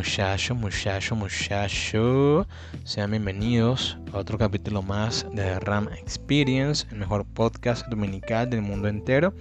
[0.00, 2.46] muchachos, muchachos, muchachos?
[2.84, 8.88] Sean bienvenidos a otro capítulo más de RAM Experience, el mejor podcast dominical del mundo
[8.88, 9.34] entero.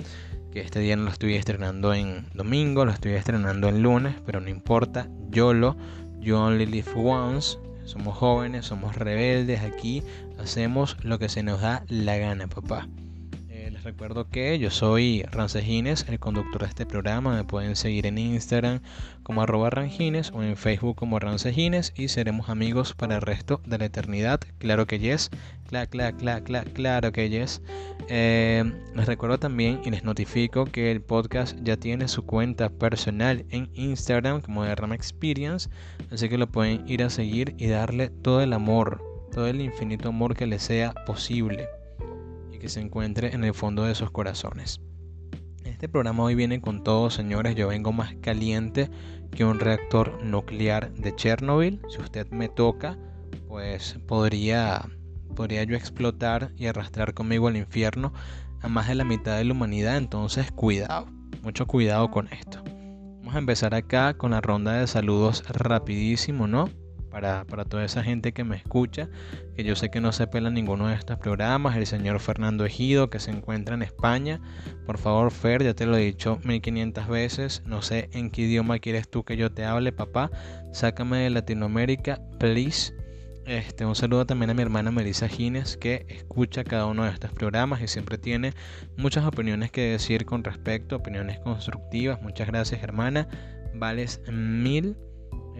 [0.51, 4.41] Que este día no lo estoy estrenando en domingo, lo estoy estrenando en lunes, pero
[4.41, 5.77] no importa, yo lo,
[6.19, 7.57] you only live once.
[7.85, 10.03] Somos jóvenes, somos rebeldes aquí,
[10.39, 12.85] hacemos lo que se nos da la gana, papá
[13.83, 17.35] recuerdo que yo soy Rancejines, el conductor de este programa.
[17.35, 18.81] Me pueden seguir en Instagram
[19.29, 23.77] como arroba Rangines o en Facebook como Rancejines y seremos amigos para el resto de
[23.77, 24.39] la eternidad.
[24.57, 25.29] Claro que yes.
[25.67, 27.61] Claro, claro, claro, claro, claro que yes.
[28.07, 28.63] Eh,
[28.95, 33.69] les recuerdo también y les notifico que el podcast ya tiene su cuenta personal en
[33.75, 35.69] Instagram como de Ram Experience.
[36.09, 38.99] Así que lo pueden ir a seguir y darle todo el amor,
[39.31, 41.67] todo el infinito amor que les sea posible
[42.59, 44.81] que se encuentre en el fondo de sus corazones.
[45.79, 47.55] Este programa hoy viene con todo, señores.
[47.55, 48.89] Yo vengo más caliente
[49.31, 51.81] que un reactor nuclear de Chernobyl.
[51.89, 52.97] Si usted me toca,
[53.47, 54.89] pues podría,
[55.35, 58.13] podría yo explotar y arrastrar conmigo al infierno
[58.61, 59.97] a más de la mitad de la humanidad.
[59.97, 61.07] Entonces, cuidado,
[61.41, 62.61] mucho cuidado con esto.
[63.19, 66.69] Vamos a empezar acá con la ronda de saludos rapidísimo, ¿no?
[67.09, 69.09] Para, toda esa gente que me escucha,
[69.55, 73.09] que yo sé que no se pela ninguno de estos programas, el señor Fernando Ejido
[73.09, 74.39] que se encuentra en España,
[74.85, 78.79] por favor Fer, ya te lo he dicho 1500 veces, no sé en qué idioma
[78.79, 80.31] quieres tú que yo te hable, papá,
[80.71, 82.93] sácame de Latinoamérica, please.
[83.45, 87.31] Este, un saludo también a mi hermana Melissa Gines que escucha cada uno de estos
[87.31, 88.53] programas y siempre tiene
[88.95, 92.21] muchas opiniones que decir con respecto, opiniones constructivas.
[92.21, 93.27] Muchas gracias hermana,
[93.73, 94.95] vales mil.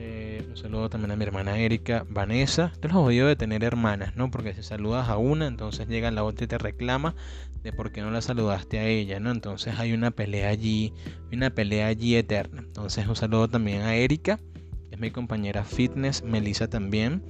[0.01, 2.71] Eh, un saludo también a mi hermana Erika, Vanessa.
[2.79, 4.31] Te los odio de tener hermanas, ¿no?
[4.31, 7.15] Porque si saludas a una, entonces llega la otra y te reclama
[7.63, 9.29] de por qué no la saludaste a ella, ¿no?
[9.29, 10.93] Entonces hay una pelea allí,
[11.33, 12.62] una pelea allí eterna.
[12.62, 14.39] Entonces un saludo también a Erika,
[14.88, 17.21] que es mi compañera fitness, Melissa también.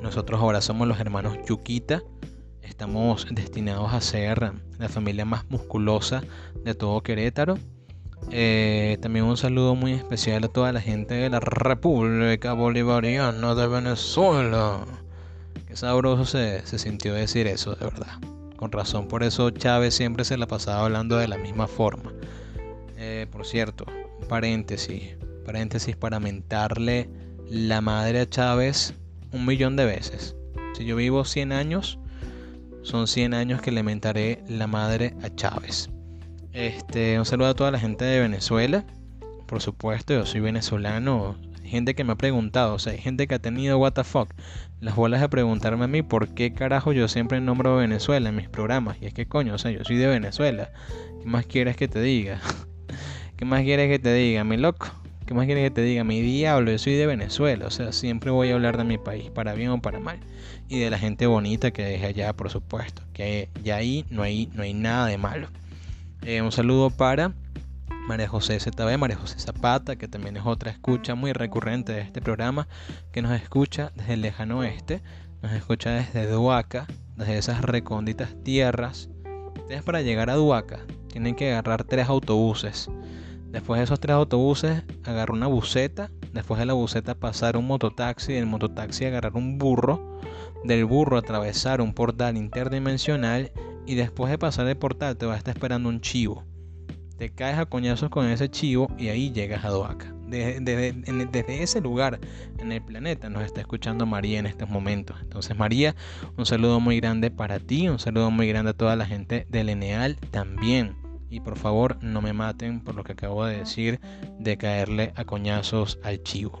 [0.00, 2.00] Nosotros ahora somos los hermanos Yukita.
[2.62, 6.22] Estamos destinados a ser la familia más musculosa
[6.64, 7.58] de todo Querétaro.
[8.30, 13.66] Eh, también un saludo muy especial a toda la gente de la República Bolivariana de
[13.66, 14.80] Venezuela.
[15.66, 18.18] Qué sabroso se, sintió decir eso, de verdad.
[18.56, 22.12] Con razón, por eso Chávez siempre se la pasaba hablando de la misma forma.
[22.96, 23.84] Eh, por cierto,
[24.28, 27.10] paréntesis, paréntesis para mentarle
[27.48, 28.94] la madre a Chávez
[29.32, 30.36] un millón de veces.
[30.74, 31.98] Si yo vivo 100 años,
[32.82, 35.90] son 100 años que le mentaré la madre a Chávez.
[36.52, 38.84] Este, un saludo a toda la gente de Venezuela.
[39.46, 41.36] Por supuesto, yo soy venezolano.
[41.64, 44.28] Gente que me ha preguntado, o sea, hay gente que ha tenido what the fuck,
[44.80, 48.50] las bolas de preguntarme a mí por qué carajo yo siempre nombro Venezuela en mis
[48.50, 48.98] programas.
[49.00, 50.70] Y es que coño, o sea, yo soy de Venezuela.
[51.22, 52.38] ¿Qué más quieres que te diga?
[53.36, 54.88] ¿Qué más quieres que te diga, mi loco?
[55.24, 56.04] ¿Qué más quieres que te diga?
[56.04, 57.66] Mi diablo, yo soy de Venezuela.
[57.66, 60.18] O sea, siempre voy a hablar de mi país, para bien o para mal.
[60.68, 63.02] Y de la gente bonita que deje allá, por supuesto.
[63.14, 65.48] Que ya ahí no hay, no hay nada de malo.
[66.24, 67.34] Eh, un saludo para
[68.06, 72.22] María José ZB, María José Zapata, que también es otra escucha muy recurrente de este
[72.22, 72.68] programa,
[73.10, 75.02] que nos escucha desde el lejano oeste,
[75.42, 76.86] nos escucha desde Duaca,
[77.16, 79.08] desde esas recónditas tierras.
[79.58, 80.78] Ustedes para llegar a Duaca
[81.08, 82.88] tienen que agarrar tres autobuses.
[83.50, 86.10] Después de esos tres autobuses, agarrar una buseta.
[86.32, 88.32] Después de la buseta, pasar un mototaxi.
[88.32, 90.20] Del mototaxi, agarrar un burro.
[90.64, 93.52] Del burro, atravesar un portal interdimensional.
[93.86, 96.44] Y después de pasar el portal, te va a estar esperando un chivo
[97.22, 100.12] te caes a coñazos con ese chivo y ahí llegas a Doaca.
[100.26, 102.18] Desde, ese lugar
[102.58, 105.16] en el planeta nos está escuchando María en estos momentos.
[105.20, 105.94] Entonces María,
[106.36, 109.68] un saludo muy grande para ti, un saludo muy grande a toda la gente del
[109.68, 110.96] Eneal también.
[111.30, 114.00] Y por favor no me maten por lo que acabo de decir
[114.40, 116.60] de caerle a coñazos al chivo.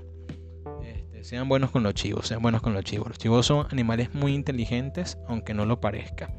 [0.84, 3.08] Este, sean buenos con los chivos, sean buenos con los chivos.
[3.08, 6.32] Los chivos son animales muy inteligentes, aunque no lo parezca.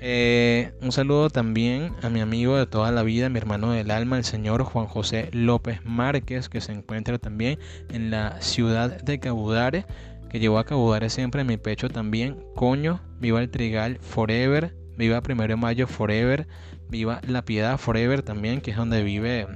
[0.00, 4.18] Eh, un saludo también a mi amigo de toda la vida, mi hermano del alma,
[4.18, 7.58] el señor Juan José López Márquez, que se encuentra también
[7.90, 9.86] en la ciudad de Cabudare,
[10.28, 12.44] que llevó a Cabudare siempre en mi pecho también.
[12.54, 16.46] Coño, viva el Trigal Forever, viva Primero de Mayo Forever,
[16.88, 19.46] viva La Piedad Forever también, que es donde vive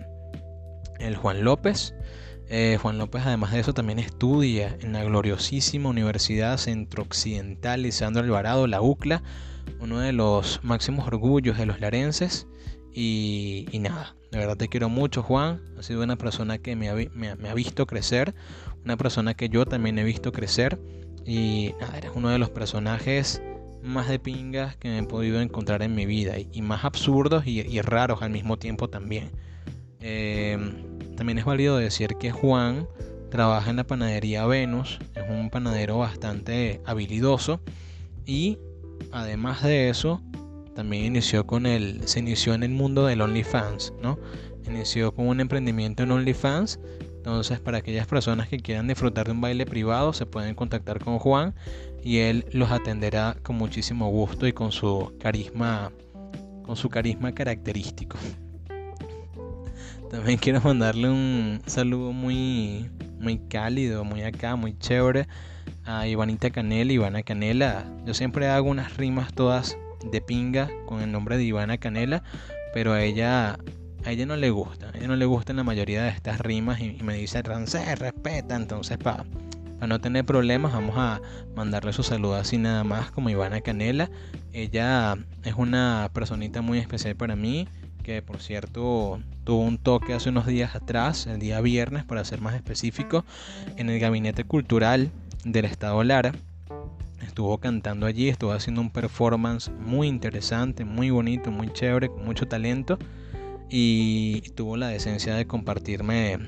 [0.99, 1.95] el Juan López.
[2.49, 8.25] Eh, Juan López además de eso también estudia en la gloriosísima Universidad Centro Occidental Lisandro
[8.25, 9.23] Alvarado, la UCLA,
[9.81, 12.47] uno de los máximos orgullos de los larenses.
[12.93, 17.55] Y, nada, de verdad te quiero mucho Juan, has sido una persona que me ha,
[17.55, 18.35] visto crecer,
[18.85, 20.81] una persona que yo también he visto crecer.
[21.25, 23.43] Y nada, eres uno de los personajes
[23.83, 27.81] más de pingas que me he podido encontrar en mi vida y, más absurdos y,
[27.81, 29.31] raros al mismo tiempo también.
[30.01, 32.89] Em, también es válido decir que Juan
[33.31, 37.61] trabaja en la panadería Venus, es un panadero bastante habilidoso
[38.27, 38.59] y
[39.13, 40.23] además de eso,
[40.75, 44.19] también inició con el, se inició en el mundo del OnlyFans, ¿no?
[44.67, 46.79] Inició con un emprendimiento en OnlyFans.
[47.17, 51.19] Entonces, para aquellas personas que quieran disfrutar de un baile privado, se pueden contactar con
[51.19, 51.55] Juan
[52.03, 55.93] y él los atenderá con muchísimo gusto y con su carisma,
[56.63, 58.17] con su carisma característico.
[60.11, 65.29] También quiero mandarle un saludo muy, muy cálido, muy acá, muy chévere
[65.85, 67.85] a Ivanita Canela, Ivana Canela.
[68.05, 72.23] Yo siempre hago unas rimas todas de pinga con el nombre de Ivana Canela,
[72.73, 73.59] pero a ella
[74.05, 76.81] a ella no le gusta, a ella no le gustan la mayoría de estas rimas
[76.81, 79.25] y, me dice, Rancé, respeta, entonces para
[79.81, 81.23] para no tener problemas vamos a
[81.57, 84.11] mandarle su saludo así nada más como Ivana Canela.
[84.53, 87.67] Ella es una personita muy especial para mí,
[88.03, 92.43] que por cierto tuvo un toque hace unos días atrás, el día viernes para ser
[92.43, 93.25] más específico,
[93.79, 95.11] en el gabinete cultural
[95.45, 96.33] del estado Lara.
[97.27, 102.49] Estuvo cantando allí, estuvo haciendo un performance muy interesante, muy bonito, muy chévere, con mucho
[102.49, 102.99] talento.
[103.69, 106.39] Y tuvo la decencia de compartirme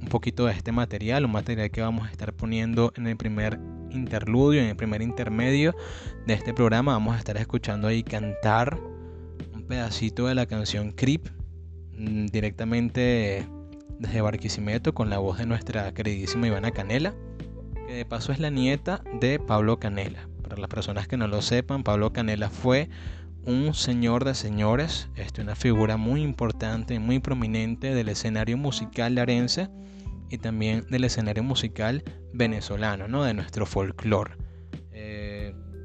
[0.00, 3.58] un poquito de este material, un material que vamos a estar poniendo en el primer
[3.90, 5.74] interludio, en el primer intermedio
[6.26, 6.92] de este programa.
[6.92, 8.78] Vamos a estar escuchando ahí cantar
[9.54, 11.28] un pedacito de la canción Creep
[11.96, 13.46] mm, directamente
[13.98, 17.14] desde Barquisimeto con la voz de nuestra queridísima Ivana Canela
[17.86, 20.28] que de paso es la nieta de Pablo Canela.
[20.42, 22.88] Para las personas que no lo sepan, Pablo Canela fue
[23.44, 29.68] un señor de señores, este, una figura muy importante muy prominente del escenario musical larense
[30.30, 32.02] y también del escenario musical
[32.32, 33.22] venezolano, ¿no?
[33.22, 34.45] de nuestro folclore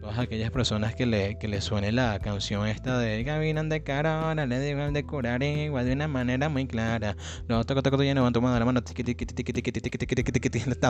[0.01, 4.21] todas aquellas personas que le, que le suene la canción esta de Gavinan de cara,
[4.21, 7.15] ahora le digo de curar igual de una manera muy clara.
[7.47, 8.81] Los toco toco ya no van tomando la mano,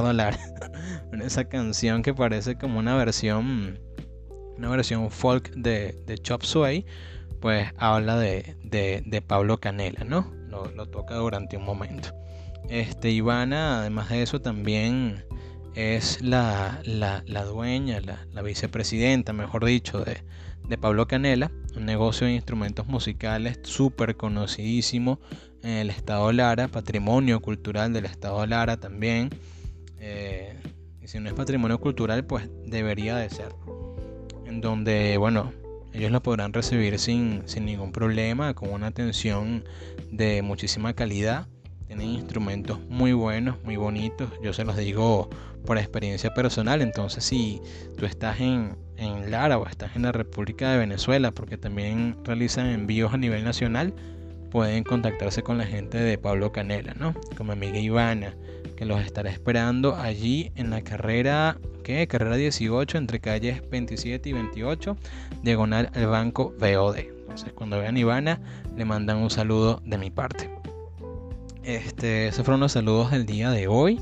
[0.01, 0.39] dólar.
[1.23, 3.77] Esa canción que parece como una versión,
[4.57, 6.85] una versión folk de, de Chop Suey,
[7.41, 10.31] pues habla de, de, de Pablo Canela, ¿no?
[10.47, 12.09] Lo, lo, toca durante un momento.
[12.69, 15.25] Este, Ivana, además de eso, también
[15.75, 16.81] es la,
[17.45, 20.17] dueña, la, vicepresidenta, mejor dicho, de,
[20.77, 25.19] Pablo Canela, un negocio de instrumentos musicales súper conocidísimo
[25.63, 29.29] en el estado Lara, patrimonio cultural del estado Lara también.
[29.99, 30.55] Eh,
[31.01, 33.53] y si no es patrimonio cultural, pues debería de ser.
[34.45, 35.51] En donde, bueno,
[35.93, 39.65] ellos lo podrán recibir sin, sin ningún problema, con una atención
[40.09, 41.47] de muchísima calidad.
[41.87, 44.29] Tienen instrumentos muy buenos, muy bonitos.
[44.41, 45.29] Yo se los digo
[45.65, 46.81] por experiencia personal.
[46.81, 47.61] Entonces, si
[47.97, 52.67] tú estás en, en Lara o estás en la República de Venezuela, porque también realizan
[52.67, 53.93] envíos a nivel nacional,
[54.51, 57.15] pueden contactarse con la gente de Pablo Canela, ¿no?
[57.37, 58.35] Con mi amiga Ivana,
[58.75, 62.05] que los estará esperando allí en la carrera, ¿qué?
[62.07, 64.97] Carrera 18, entre calles 27 y 28,
[65.41, 66.97] diagonal al banco VOD.
[66.97, 68.41] Entonces, cuando vean Ivana,
[68.75, 70.49] le mandan un saludo de mi parte.
[71.63, 74.01] Este, esos fueron los saludos del día de hoy.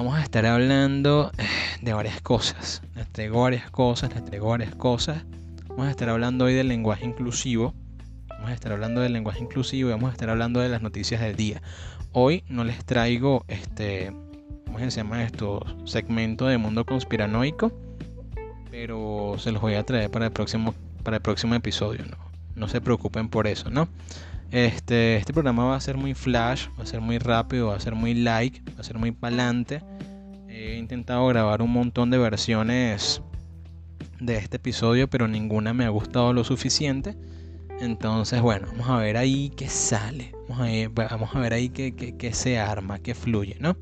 [0.00, 1.44] Vamos a estar hablando eh,
[1.82, 2.80] de varias cosas.
[2.94, 5.26] Les traigo varias cosas, les traigo varias cosas.
[5.68, 7.74] Vamos a estar hablando hoy del lenguaje inclusivo.
[8.30, 11.20] Vamos a estar hablando del lenguaje inclusivo y vamos a estar hablando de las noticias
[11.20, 11.60] del día.
[12.12, 14.10] Hoy no les traigo este,
[14.64, 15.60] ¿cómo se llama esto?
[15.84, 17.70] Segmento de mundo conspiranoico,
[18.70, 22.16] pero se los voy a traer para el próximo, para el próximo episodio, ¿no?
[22.54, 23.86] No se preocupen por eso, ¿no?
[24.50, 27.80] Este, este programa va a ser muy flash, va a ser muy rápido, va a
[27.80, 29.80] ser muy like, va a ser muy palante.
[30.48, 33.22] He intentado grabar un montón de versiones
[34.18, 37.16] de este episodio, pero ninguna me ha gustado lo suficiente.
[37.80, 40.32] Entonces, bueno, vamos a ver ahí qué sale.
[40.48, 43.76] Vamos a, ver ahí qué, qué, se arma, qué fluye, ¿no?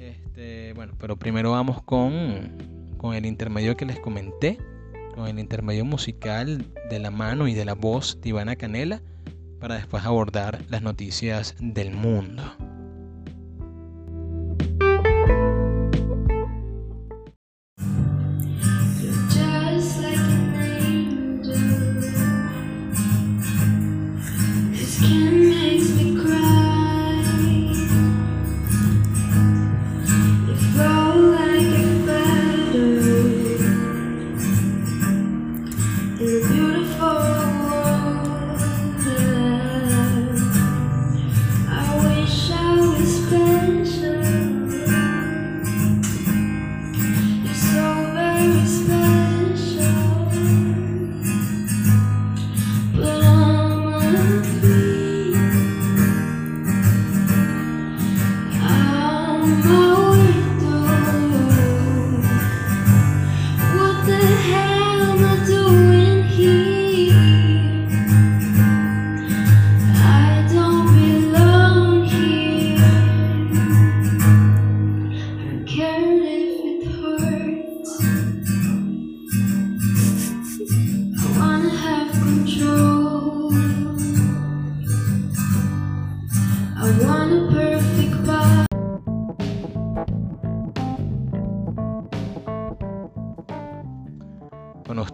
[0.00, 2.56] Este, bueno, pero primero vamos con,
[2.96, 4.56] con el intermedio que les comenté,
[5.14, 9.02] con el intermedio musical de la mano y de la voz de Ivana Canela
[9.66, 12.75] para después abordar las noticias del mundo.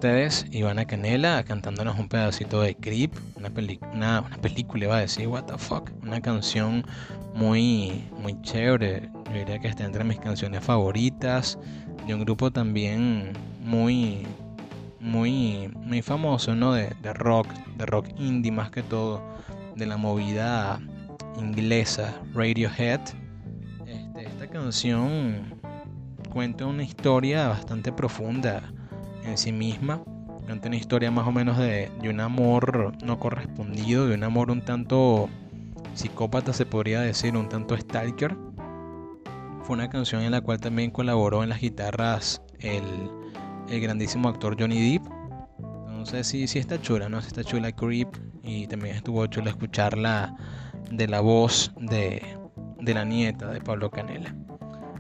[0.03, 3.53] Ustedes Ivana Canela cantándonos un pedacito de Creep, una,
[3.95, 6.85] una, película, iba a decir, what the fuck, una canción
[7.37, 11.57] muy, muy chévere, yo diría que está entre mis canciones favoritas,
[12.05, 14.27] de un grupo también muy,
[14.99, 16.73] muy, muy famoso, ¿no?
[16.73, 19.23] De, de rock, de rock indie más que todo,
[19.77, 20.81] de la movida
[21.39, 23.03] inglesa, Radiohead.
[23.87, 25.61] Este, esta canción
[26.29, 28.65] cuenta una historia bastante profunda
[29.25, 30.03] en sí misma.
[30.47, 34.63] Cuenta una historia más o menos de, un amor no correspondido, de un amor un
[34.63, 35.29] tanto
[35.95, 38.37] psicópata se podría decir, un tanto stalker.
[39.63, 43.11] Fue una canción en la cual también colaboró en las guitarras el,
[43.81, 45.07] grandísimo actor Johnny Depp.
[45.89, 47.21] Entonces sí, sí está chula, ¿no?
[47.21, 48.09] Sí está chula Creep
[48.43, 50.35] y también estuvo chula escucharla
[50.91, 52.23] de la voz de,
[52.81, 54.35] de la nieta de Pablo Canela.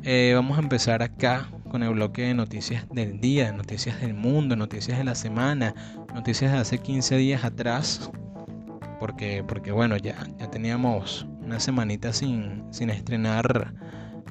[0.04, 4.56] Eh, vamos a empezar acá con el bloque de noticias del día, noticias del mundo,
[4.56, 5.74] noticias de la semana,
[6.14, 8.10] noticias de hace 15 días atrás.
[9.00, 13.72] Porque, porque bueno, ya, ya teníamos una semanita sin, sin estrenar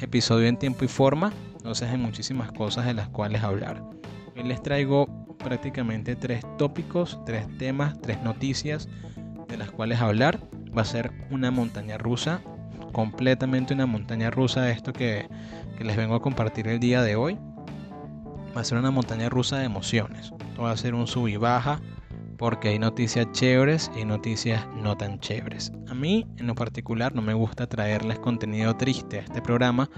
[0.02, 1.34] episodio en tiempo y forma.
[1.58, 3.84] Entonces hay muchísimas cosas de las cuales hablar.
[4.38, 5.08] Hoy les traigo
[5.40, 8.88] prácticamente tres tópicos, tres temas, tres noticias
[9.48, 10.40] de las cuales hablar.
[10.78, 12.40] Va a ser una montaña rusa,
[12.92, 15.28] completamente una montaña rusa esto que
[15.80, 17.38] les vengo a compartir el día de hoy
[18.56, 20.32] va a ser una montaña rusa de emociones.
[20.62, 21.80] va a ser un sub y baja
[22.38, 25.72] porque hay noticias chéveres y noticias no tan chéveres.
[25.88, 29.90] A mí en lo particular no me gusta traerles contenido triste a este programa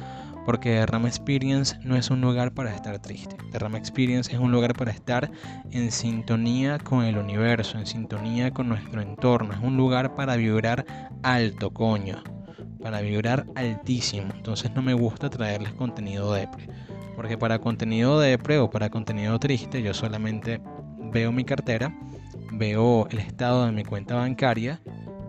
[0.46, 3.38] porque Ram Experience no es un lugar para estar triste.
[3.54, 5.32] Ram Experience es un lugar para estar
[5.72, 9.54] en sintonía con el universo, en sintonía con nuestro entorno.
[9.54, 10.86] Es un lugar para vibrar
[11.24, 12.22] alto, coño
[12.84, 14.34] para vibrar altísimo.
[14.36, 16.68] Entonces no me gusta traerles contenido depre.
[17.16, 20.62] Porque para contenido depre o para contenido triste yo solamente
[21.12, 21.96] veo mi cartera,
[22.52, 24.82] veo el estado de mi cuenta bancaria,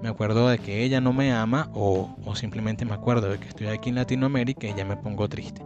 [0.03, 3.49] me acuerdo de que ella no me ama o, o simplemente me acuerdo de que
[3.49, 5.63] estoy aquí en Latinoamérica y ya me pongo triste.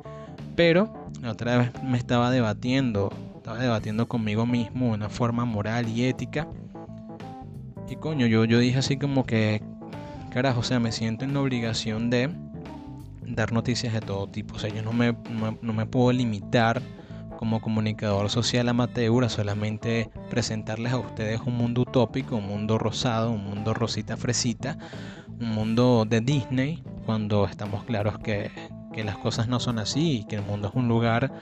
[0.55, 0.93] Pero
[1.23, 6.05] la otra vez me estaba debatiendo, estaba debatiendo conmigo mismo de una forma moral y
[6.05, 6.49] ética.
[7.89, 9.63] Y coño, yo, yo dije así como que
[10.29, 12.31] carajo, o sea, me siento en la obligación de
[13.23, 14.57] dar noticias de todo tipo.
[14.57, 15.17] O sea, yo no me,
[15.63, 16.83] no, me puedo limitar
[17.39, 23.31] como comunicador social amateur a solamente presentarles a ustedes un mundo utópico, un mundo rosado,
[23.31, 24.77] un mundo rosita fresita,
[25.41, 28.51] un mundo de Disney cuando estamos claros que,
[28.93, 31.33] que las cosas no son así y que el mundo es un lugar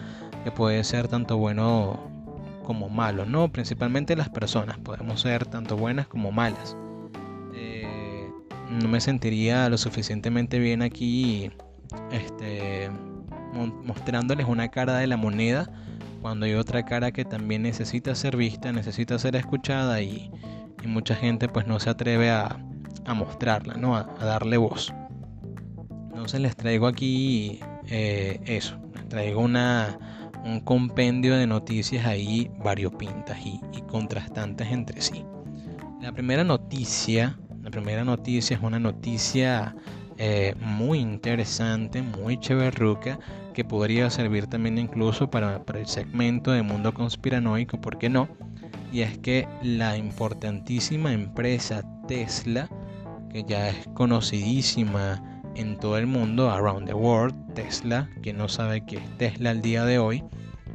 [0.44, 2.10] que puede ser tanto bueno
[2.62, 3.48] como malo, ¿no?
[3.50, 6.76] Principalmente las personas, podemos ser tanto buenas como malas.
[8.70, 11.50] No me sentiría lo suficientemente bien aquí
[12.10, 12.90] este,
[13.84, 15.70] mostrándoles una cara de la moneda
[16.20, 20.30] cuando hay otra cara que también necesita ser vista, necesita ser escuchada y,
[20.84, 22.58] mucha gente pues no se atreve a,
[23.14, 23.96] mostrarla, ¿no?
[23.96, 24.94] A, darle voz.
[26.10, 27.58] Entonces les traigo aquí
[27.88, 28.76] eh, eso,
[29.08, 29.98] traigo una,
[30.44, 35.24] un compendio de noticias ahí variopintas y, y contrastantes entre sí.
[36.00, 39.74] La primera noticia, la primera noticia es una noticia
[40.18, 43.18] eh, muy interesante, muy chéverruca,
[43.54, 48.28] que podría servir también incluso para, el segmento de mundo conspiranoico, ¿por qué no?
[48.92, 52.68] Y es que la importantísima empresa Tesla,
[53.32, 55.20] que ya es conocidísima
[55.56, 59.60] en todo el mundo, around the world, Tesla, que no sabe qué es Tesla al
[59.60, 60.22] día de hoy,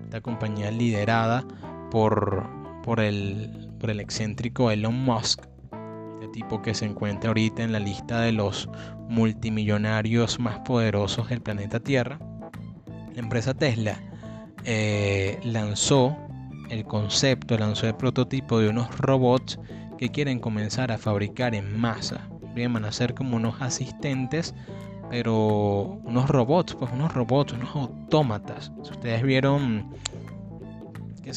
[0.04, 1.46] esta compañía liderada
[1.90, 2.50] por,
[2.98, 5.51] el, por el excéntrico Elon Musk,
[6.32, 8.70] tipo que se encuentra ahorita en la lista de los
[9.10, 12.20] multimillonarios más poderosos del planeta Tierra,
[13.14, 13.98] la empresa Tesla
[14.64, 16.16] eh, lanzó
[16.70, 19.60] el concepto, lanzó el prototipo de unos robots
[19.98, 22.28] que quieren comenzar a fabricar en masa.
[22.56, 24.56] Bien, van a ser como unos asistentes,
[25.10, 28.72] pero unos robots, pues unos robots, unos autómatas.
[28.84, 29.92] Si ustedes vieron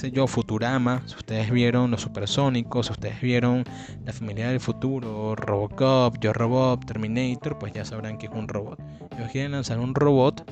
[0.00, 3.64] qué yo, Futurama, si ustedes vieron Los Supersónicos, si ustedes vieron
[4.04, 8.80] La Familia del Futuro, Robocop, Yo Robot, Terminator, pues ya sabrán que es un robot.
[9.16, 10.44] Ellos quieren lanzar un robot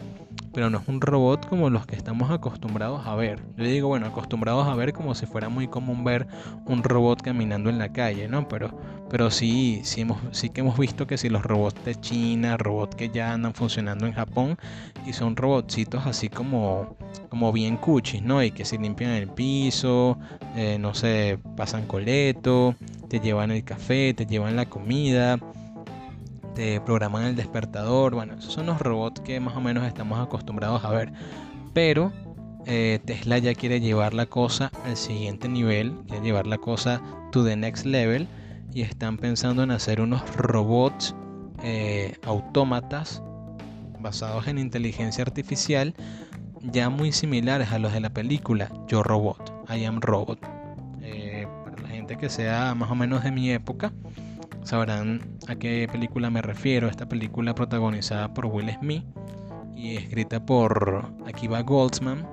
[0.53, 3.41] pero no es un robot como los que estamos acostumbrados a ver.
[3.57, 6.27] Yo digo, bueno, acostumbrados a ver como si fuera muy común ver
[6.67, 8.49] un robot caminando en la calle, ¿no?
[8.49, 8.71] Pero,
[9.13, 12.97] pero sí, sí, hemos, sí que hemos visto que si los robots de China, robots
[12.97, 14.57] que ya andan funcionando en Japón,
[15.07, 16.97] y son robotcitos así como,
[17.29, 18.43] como bien cuchis, ¿no?
[18.43, 20.19] Y que se limpian el piso,
[20.57, 22.75] eh, no sé, pasan coleto,
[23.09, 25.39] te llevan el café, te llevan la comida
[26.55, 28.15] te programan el despertador.
[28.15, 31.13] Bueno, esos son los robots que más o menos estamos acostumbrados a ver.
[31.73, 32.13] Pero
[32.67, 37.45] eh, Tesla ya quiere llevar la cosa al siguiente nivel, quiere llevar la cosa to
[37.45, 38.29] the next level.
[38.75, 41.15] Y están pensando en hacer unos robots
[41.63, 43.23] eh, autómatas
[44.01, 45.95] basados en inteligencia artificial
[46.63, 50.39] ya muy similares a los de la película Yo Robot, I Am Robot.
[51.01, 53.93] Eh, para la gente que sea más o menos de mi época,
[54.63, 56.89] sabrán a qué película me refiero.
[56.89, 59.05] Esta película protagonizada por Will Smith
[59.75, 62.27] y escrita por Akiva Goldsman,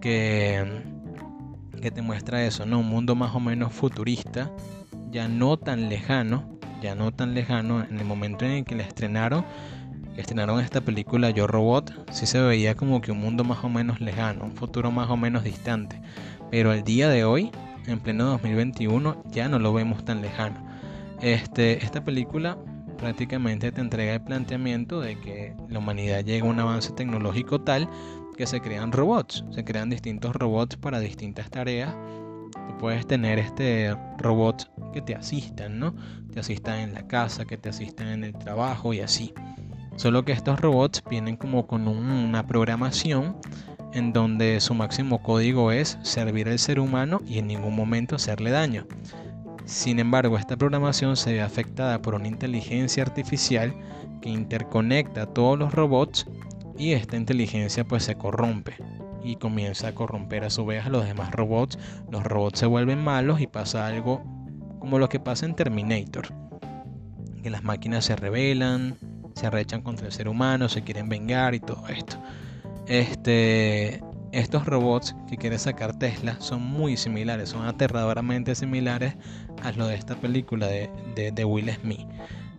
[0.00, 0.82] que,
[1.80, 2.78] que te muestra eso, ¿no?
[2.78, 4.52] Un mundo más o menos futurista,
[5.14, 7.84] ya no tan lejano, ya no tan lejano.
[7.84, 9.44] En el momento en el que la estrenaron,
[10.16, 14.00] estrenaron esta película Yo Robot, sí se veía como que un mundo más o menos
[14.00, 16.00] lejano, un futuro más o menos distante.
[16.50, 17.52] Pero al día de hoy,
[17.86, 20.56] en pleno 2021, ya no lo vemos tan lejano.
[21.22, 22.58] Este, esta película
[22.98, 27.88] prácticamente te entrega el planteamiento de que la humanidad llega a un avance tecnológico tal
[28.36, 31.94] que se crean robots, se crean distintos robots para distintas tareas.
[32.54, 35.94] Tú puedes tener este robots que te asistan, ¿no?
[36.32, 39.34] Te asistan en la casa, que te asistan en el trabajo y así.
[39.96, 43.36] Solo que estos robots vienen como con una programación
[43.92, 48.50] en donde su máximo código es servir al ser humano y en ningún momento hacerle
[48.50, 48.86] daño.
[49.66, 53.72] Sin embargo, esta programación se ve afectada por una inteligencia artificial
[54.20, 56.26] que interconecta a todos los robots
[56.76, 58.74] y esta inteligencia pues se corrompe
[59.24, 61.78] y comienza a corromper a su vez a los demás robots.
[62.10, 64.22] Los robots se vuelven malos y pasa algo
[64.78, 66.28] como lo que pasa en Terminator.
[67.42, 68.96] Que las máquinas se rebelan,
[69.34, 72.18] se arrechan contra el ser humano, se quieren vengar y todo esto.
[72.86, 79.14] Este, estos robots que quiere sacar Tesla son muy similares, son aterradoramente similares
[79.62, 82.06] a lo de esta película de, Will Smith.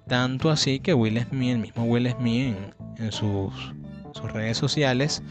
[0.08, 2.56] Tanto así que Will Smith, el mismo Will Smith
[2.97, 3.54] en, sus,
[4.13, 5.21] sus redes sociales,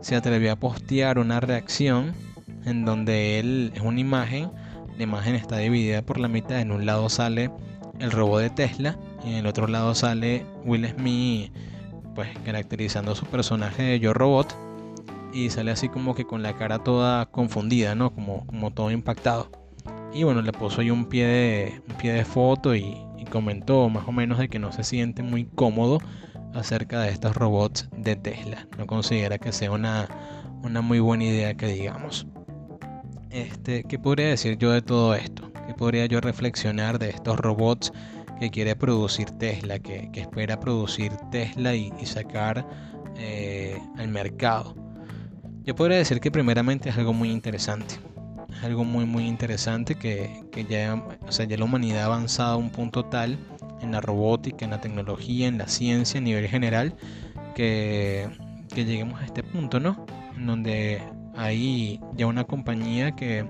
[0.00, 2.14] se atrevió a postear una reacción
[2.64, 4.50] en donde él es una imagen,
[4.96, 7.50] la imagen está dividida por la mitad, en un lado sale
[7.98, 11.52] el robot de Tesla y en el otro lado sale Will Smith
[12.14, 14.56] pues caracterizando su personaje de Yo Robot
[15.32, 18.12] y sale así como que con la cara toda confundida, ¿no?
[18.12, 19.50] Como, como todo impactado.
[20.12, 24.08] Y bueno, le puso ahí un pie de, un pie de foto y, comentó más
[24.08, 25.98] o menos de que no se siente muy cómodo
[26.54, 28.66] acerca de estos robots de Tesla.
[28.76, 30.08] No considera que sea una,
[30.62, 32.26] una muy buena idea que digamos.
[33.30, 35.52] Este, ¿Qué podría decir yo de todo esto?
[35.66, 37.92] ¿Qué podría yo reflexionar de estos robots
[38.38, 42.66] que quiere producir Tesla, que, espera producir Tesla y, sacar
[43.16, 44.74] eh, al mercado.
[45.64, 47.96] Yo podría decir que primeramente es algo muy interesante.
[48.50, 52.70] Es algo muy muy interesante que, ya, sea, ya la humanidad ha avanzado a un
[52.70, 53.38] punto tal
[53.80, 56.94] en la robótica, en la tecnología, en la ciencia a nivel general,
[57.54, 58.28] que,
[58.74, 60.06] que lleguemos a este punto, ¿no?
[60.36, 61.02] En donde
[61.36, 63.46] hay ya una compañía que,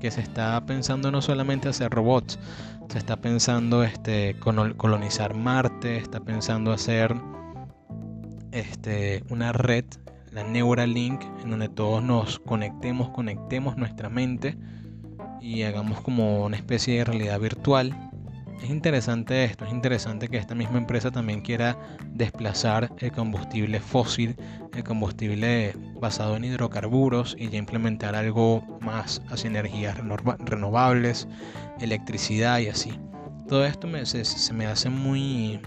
[0.00, 2.38] que se está pensando no solamente hacer robots,
[2.88, 7.14] se está pensando este, colonizar Marte, está pensando hacer
[8.52, 9.84] este, una red,
[10.32, 14.56] la Neuralink, en donde todos nos conectemos, conectemos nuestra mente
[15.40, 18.07] y hagamos como una especie de realidad virtual
[18.62, 21.76] es interesante esto, es interesante que esta misma empresa también quiera
[22.12, 24.36] desplazar el combustible fósil,
[24.74, 29.96] el combustible basado en hidrocarburos y ya implementar algo más hacia energías
[30.40, 31.28] renovables,
[31.80, 32.92] electricidad y así.
[33.48, 35.60] Todo esto me, se, me hace muy,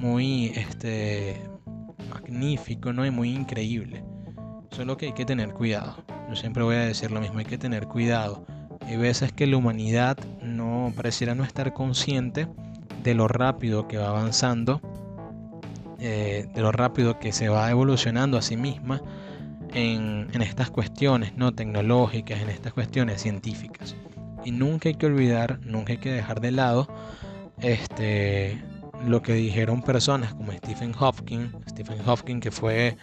[0.00, 1.42] muy este,
[2.08, 3.04] magnífico ¿no?
[3.04, 4.02] y muy increíble.
[4.70, 6.02] Solo que hay que tener cuidado.
[6.28, 8.46] Yo siempre voy a decir lo mismo, hay que tener cuidado
[8.86, 10.18] hay veces que la humanidad
[10.62, 12.46] no pareciera no estar consciente
[13.02, 14.80] de lo rápido que va avanzando,
[15.98, 19.02] eh, de lo rápido que se va evolucionando a sí misma
[19.74, 23.96] en, estas cuestiones no tecnológicas, en estas cuestiones científicas.
[24.44, 26.88] Y nunca hay que olvidar, nunca hay que dejar de lado
[27.60, 28.62] este,
[29.06, 32.96] lo que dijeron personas como Stephen Hawking, Stephen Hawking que fue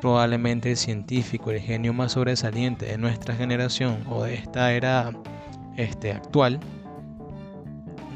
[0.00, 5.12] probablemente el científico, el genio más sobresaliente de nuestra generación o de esta era
[5.76, 6.60] este, actual,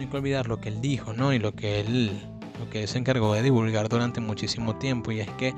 [0.01, 1.35] no hay que olvidar lo que él dijo, ¿no?
[1.35, 2.11] Y lo que él,
[2.59, 5.53] lo que se encargó de divulgar durante muchísimo tiempo, y es que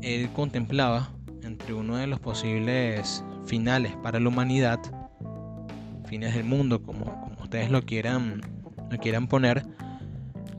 [0.00, 1.10] él contemplaba
[1.42, 4.80] entre uno de los posibles finales para la humanidad,
[6.06, 8.40] fines del mundo, como, como ustedes lo quieran,
[8.90, 9.62] lo quieran poner,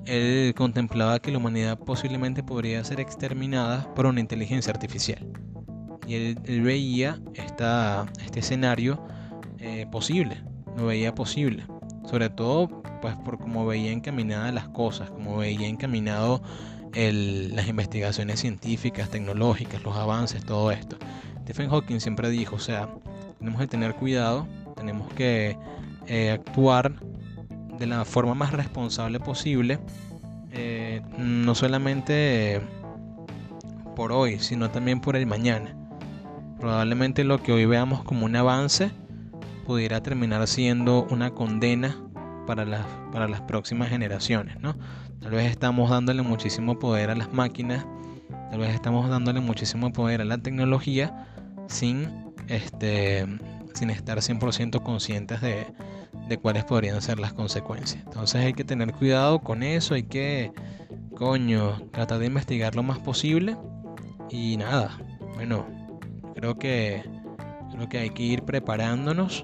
[0.06, 5.26] él contemplaba que la humanidad posiblemente podría ser exterminada por una inteligencia artificial.
[6.06, 9.04] Y él, veía esta, este escenario
[9.58, 10.44] eh, posible,
[10.78, 11.66] lo veía posible.
[12.06, 12.68] Sobre todo
[13.02, 16.42] pues por cómo veía encaminadas las cosas, como veía encaminado
[16.94, 20.98] las investigaciones científicas, tecnológicas, los avances, todo esto.
[21.44, 22.90] Stephen Hawking siempre dijo, o sea,
[23.40, 25.58] tenemos que tener cuidado, tenemos que
[26.08, 26.94] eh, actuar
[27.80, 29.80] de la forma más responsable posible,
[30.52, 32.62] eh, no solamente
[33.96, 35.76] por hoy, sino también por el mañana.
[36.60, 38.92] Probablemente lo que hoy veamos como un avance
[39.62, 41.98] pudiera terminar siendo una condena
[42.46, 44.76] para las, para las próximas generaciones, ¿no?
[45.22, 47.86] Tal vez estamos dándole muchísimo poder a las máquinas,
[48.50, 51.28] tal vez estamos dándole muchísimo poder a la tecnología
[51.68, 52.10] sin,
[52.48, 53.26] este,
[53.74, 55.68] sin estar 100% conscientes de,
[56.28, 58.04] de cuáles podrían ser las consecuencias.
[58.06, 60.52] Entonces hay que tener cuidado con eso, hay que,
[61.16, 63.58] coño, tratar de investigar lo más posible.
[64.30, 64.98] Y nada,
[65.36, 65.66] bueno,
[66.34, 67.04] creo que,
[67.90, 69.44] que hay que ir preparándonos,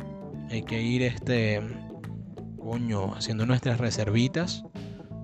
[0.49, 1.61] hay que ir, este,
[2.57, 4.63] coño, haciendo nuestras reservitas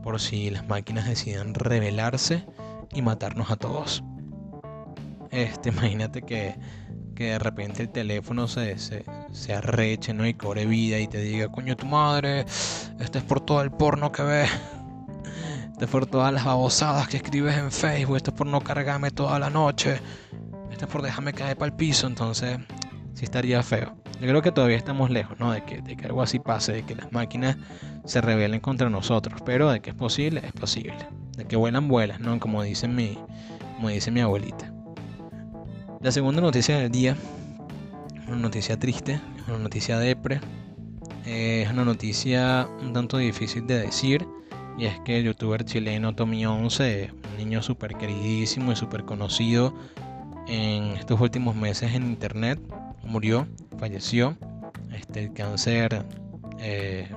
[0.04, 2.46] por si las máquinas deciden rebelarse
[2.94, 4.04] y matarnos a todos.
[5.32, 6.56] Este, imagínate que
[7.14, 10.26] que de repente el teléfono se, se, se, arreche ¿no?
[10.26, 12.46] y cobre vida y te diga, coño tu madre,
[13.00, 14.50] esto es por todo el porno que ves,
[15.72, 19.12] esto es por todas las babosadas que escribes en Facebook, esto es por no cargarme
[19.12, 20.00] toda la noche,
[20.72, 22.58] esto es por dejarme caer para el piso, entonces
[23.14, 23.96] sí estaría feo.
[24.20, 25.52] Yo creo que todavía estamos lejos, ¿no?
[25.52, 27.58] De que, de que algo así pase, de que las máquinas
[28.06, 31.08] se rebelen contra nosotros, pero de que es posible, es posible.
[31.36, 32.40] De que vuelan, vuelan, ¿no?
[32.40, 33.18] Como dice mi,
[33.76, 34.72] como dice mi abuelita.
[36.02, 37.18] La segunda noticia del día,
[38.28, 40.42] una noticia triste, una noticia depre,
[41.26, 44.28] es una noticia un tanto difícil de decir,
[44.78, 49.74] y es que el youtuber chileno Tommy 11, un niño súper queridísimo y súper conocido
[50.48, 52.60] en estos últimos meses en internet,
[53.04, 54.38] murió, falleció.
[54.94, 56.06] Este, el cáncer
[56.60, 57.08] eh,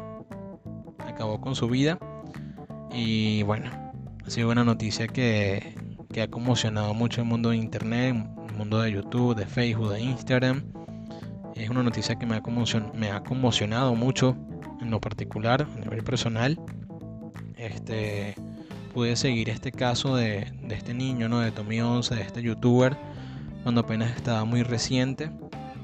[0.99, 1.99] acabó con su vida.
[2.93, 3.71] Y bueno,
[4.25, 5.75] ha sido una noticia que,
[6.13, 8.17] que ha conmocionado mucho el mundo de internet,
[8.57, 10.65] mundo de YouTube, de Facebook, de Instagram.
[11.55, 12.43] Es una noticia que me ha,
[12.95, 14.37] me ha conmocionado mucho
[14.81, 16.59] en lo particular, a nivel personal.
[17.57, 18.35] Este,
[18.93, 21.41] pude seguir este caso de, de este niño, ¿no?
[21.41, 22.97] de Tommy 11, de este youtuber,
[23.63, 25.31] cuando apenas estaba muy reciente.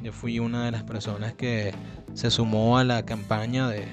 [0.03, 1.73] Yo fui una de las personas que
[2.15, 3.87] se sumó a la campaña de,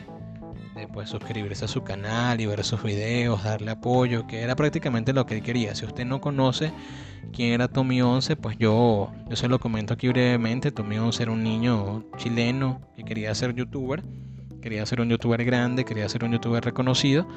[0.94, 5.26] pues suscribirse a su canal y ver sus videos, darle apoyo, que era prácticamente lo
[5.26, 5.76] que él quería.
[5.76, 6.72] Si usted no conoce
[7.34, 10.72] quién era Tommy 11, pues yo, yo se lo comento aquí brevemente.
[10.72, 14.04] Tommy 11 era un niño chileno que quería ser youtuber
[14.60, 17.28] quería ser un youtuber grande, quería ser un youtuber reconocido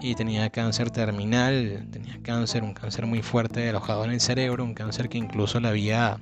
[0.00, 4.74] y tenía cáncer terminal, tenía cáncer, un cáncer muy fuerte alojado en el cerebro, un
[4.74, 6.18] cáncer que incluso le había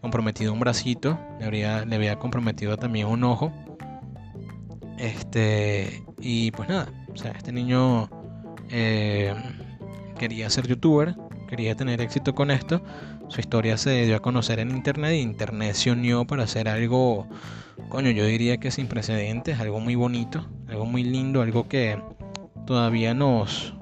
[0.00, 3.52] comprometido un bracito, le había, le había comprometido también un ojo.
[4.98, 8.10] Este, y pues nada, o sea, este niño
[8.68, 9.34] eh,
[10.18, 11.16] quería ser youtuber,
[11.48, 12.82] quería tener éxito con esto.
[13.28, 17.28] Su historia se dio a conocer en internet y internet se unió para hacer algo,
[17.88, 21.98] coño, yo diría que sin precedentes, algo muy bonito, algo muy lindo, algo que
[22.66, 23.74] todavía nos,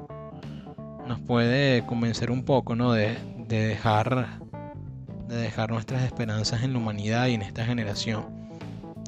[1.06, 2.92] nos puede convencer un poco, ¿no?
[2.92, 3.16] De,
[3.48, 4.40] dejar
[5.28, 8.26] de dejar nuestras esperanzas en la humanidad y en esta generación.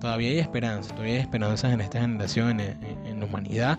[0.01, 3.79] Todavía hay esperanzas, todavía hay esperanzas en esta generación, en, la humanidad.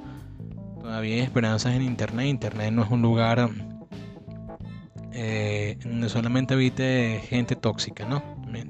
[0.80, 2.28] Todavía hay esperanzas en Internet.
[2.28, 3.50] Internet no es un lugar
[5.14, 8.22] eh, donde solamente habite gente tóxica, ¿no?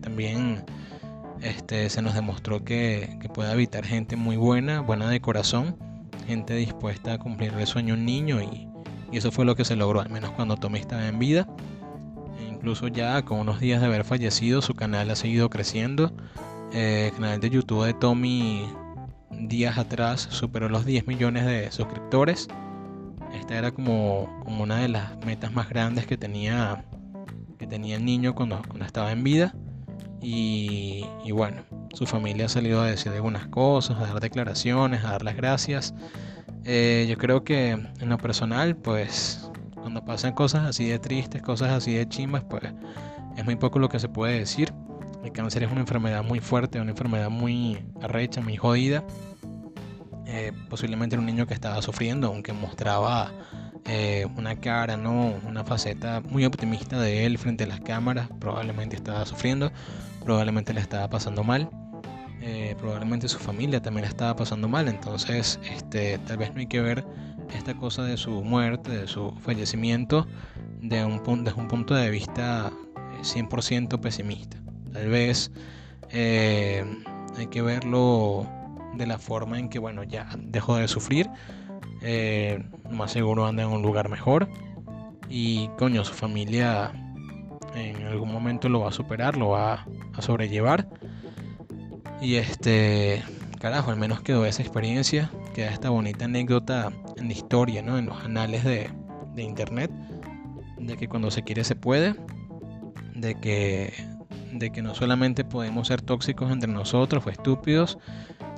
[0.01, 0.63] También
[1.41, 5.75] este, se nos demostró que, que puede habitar gente muy buena, buena de corazón
[6.31, 8.67] gente dispuesta a cumplir el sueño un niño y,
[9.11, 11.45] eso fue lo que se logró, al menos cuando Tommy estaba en vida.
[12.61, 16.13] Incluso ya con unos días de haber fallecido, su canal ha seguido creciendo.
[16.71, 18.67] Eh, el canal de YouTube de Tommy
[19.31, 22.47] días atrás superó los 10 millones de suscriptores.
[23.33, 26.85] Esta era como, como una de las metas más grandes que tenía,
[27.57, 29.55] que tenía el niño cuando, cuando estaba en vida.
[30.21, 31.63] Y, y, bueno,
[31.95, 35.95] su familia ha salido a decir algunas cosas, a dar declaraciones, a dar las gracias.
[36.63, 39.50] Eh, yo creo que en lo personal, pues
[39.81, 42.63] cuando pasan cosas así de tristes, cosas así de chimbas, pues
[43.35, 44.73] es muy poco lo que se puede decir.
[45.23, 49.03] El cáncer es una enfermedad muy fuerte, una enfermedad muy arrecha, muy jodida.
[50.25, 53.31] Eh, posiblemente era un niño que estaba sufriendo, aunque mostraba
[53.85, 55.35] eh, una cara, ¿no?
[55.47, 58.29] una faceta muy optimista de él frente a las cámaras.
[58.39, 59.71] Probablemente estaba sufriendo,
[60.23, 61.69] probablemente le estaba pasando mal.
[62.43, 66.81] Eh, probablemente su familia también estaba pasando mal, entonces este, tal vez no hay que
[66.81, 67.05] ver
[67.53, 70.27] esta cosa de su muerte, de su fallecimiento,
[70.81, 72.71] de un, desde un punto de vista
[73.21, 74.57] 100% eh, pesimista.
[74.93, 75.51] Tal vez
[76.09, 76.83] eh,
[77.37, 78.47] hay que verlo
[78.95, 81.29] de la forma en que, bueno, ya dejó de sufrir,
[82.89, 84.49] más seguro anda en un lugar mejor
[85.29, 86.91] y, coño, su familia
[87.75, 90.87] en algún momento lo va a superar, lo va a sobrellevar
[92.21, 93.23] y este,
[93.61, 97.97] carajo, al menos quedó esa experiencia, queda esta bonita anécdota en la historia, ¿no?
[97.99, 98.89] En los anales de,
[99.37, 99.91] internet,
[100.77, 102.15] de que cuando se quiere se puede,
[103.15, 103.93] de que,
[104.51, 107.99] de que no solamente podemos ser tóxicos entre nosotros o estúpidos,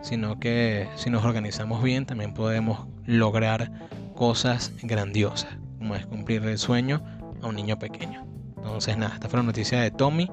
[0.02, 3.72] sino que si nos organizamos bien también podemos lograr
[4.16, 7.04] cosas grandiosas, como es cumplir el sueño
[7.42, 8.26] a un niño pequeño.
[8.56, 10.32] Entonces nada, esta fue la noticia de Tommy,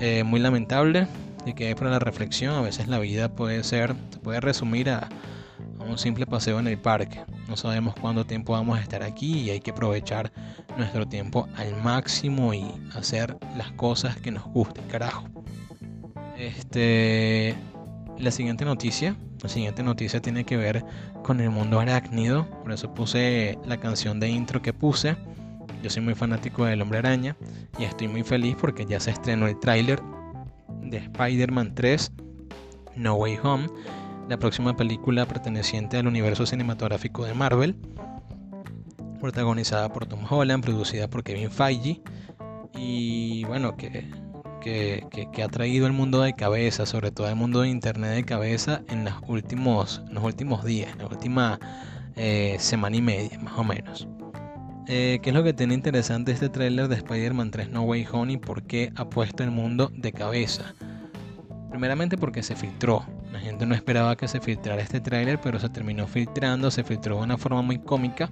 [0.00, 1.06] eh, muy lamentable,
[1.48, 2.54] y que para la reflexión.
[2.54, 5.08] A veces la vida puede ser, se puede resumir a,
[5.80, 7.20] un simple paseo en el parque.
[7.48, 10.30] No sabemos cuánto tiempo vamos a estar aquí y hay que aprovechar
[10.76, 15.24] nuestro tiempo al máximo y hacer las cosas que nos gusten, carajo.
[16.36, 17.54] Este,
[18.18, 20.84] la siguiente noticia, la siguiente noticia tiene que ver
[21.22, 25.16] con el mundo arácnido, por eso puse la canción de intro que puse.
[25.82, 27.36] Yo soy muy fanático del Hombre Araña
[27.78, 30.02] y estoy muy feliz porque ya se estrenó el tráiler
[30.90, 32.12] de Spider-Man 3
[32.96, 33.68] No Way Home,
[34.28, 37.76] la próxima película perteneciente al universo cinematográfico de Marvel,
[39.20, 42.00] protagonizada por Tom Holland, producida por Kevin Feige,
[42.74, 44.06] y bueno, que,
[44.60, 48.82] que, ha traído el mundo de cabeza, sobre todo el mundo de Internet de cabeza
[48.88, 51.58] en los últimos, los últimos días, en la última
[52.16, 54.08] eh, semana y media, más o menos.
[54.90, 58.32] Eh, ¿Qué es lo que tiene interesante este tráiler de Spider-Man 3 No Way Home
[58.32, 60.74] y por qué ha puesto el mundo de cabeza?
[61.68, 63.04] Primeramente porque se filtró.
[63.30, 67.18] La gente no esperaba que se filtrara este tráiler, pero se terminó filtrando, se filtró
[67.18, 68.30] de una forma muy cómica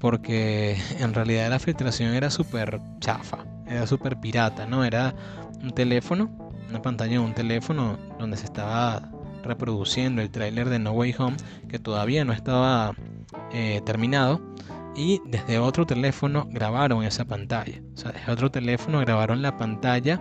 [0.00, 4.86] porque en realidad la filtración era súper chafa, era súper pirata, ¿no?
[4.86, 5.14] Era
[5.62, 6.30] un teléfono,
[6.70, 9.10] una pantalla de un teléfono donde se estaba
[9.42, 11.36] reproduciendo el tráiler de No Way Home
[11.68, 12.94] que todavía no estaba
[13.52, 14.40] eh, terminado
[14.94, 17.80] y desde otro teléfono grabaron esa pantalla.
[17.94, 20.20] O sea, desde otro teléfono grabaron la pantalla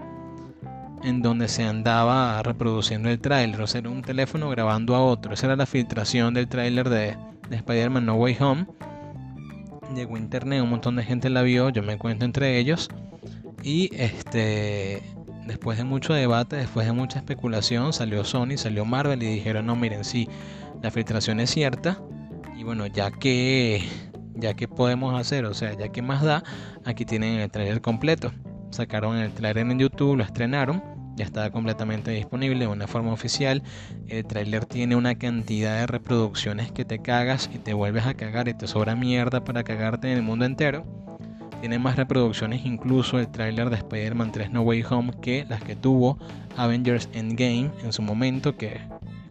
[1.04, 3.62] en donde se andaba reproduciendo el tráiler.
[3.62, 5.34] O sea, era un teléfono grabando a otro.
[5.34, 7.18] Esa era la filtración del tráiler de,
[7.50, 8.68] de Spider-Man No Way Home.
[9.96, 12.90] Llegó internet, un montón de gente la vio, yo me encuentro entre ellos.
[13.64, 15.04] Y este,
[15.46, 19.76] después de mucho debate, después de mucha especulación, salió Sony, salió Marvel y dijeron, no,
[19.76, 20.30] miren, sí,
[20.82, 22.00] la filtración es cierta.
[22.58, 23.84] Y bueno, ya que
[24.36, 26.44] ya que podemos hacer, o sea, ya que más da,
[26.86, 28.32] aquí tienen el trailer completo.
[28.72, 30.82] Sacaron el trailer en YouTube, lo estrenaron,
[31.16, 33.64] ya está completamente disponible de una forma oficial.
[34.08, 38.48] El tráiler tiene una cantidad de reproducciones que te cagas y te vuelves a cagar
[38.48, 40.86] y te sobra mierda para cagarte en el mundo entero.
[41.60, 45.76] Tiene más reproducciones incluso el tráiler de Spider-Man 3 No Way Home que las que
[45.76, 46.18] tuvo
[46.58, 48.82] Avengers Endgame en su momento, que es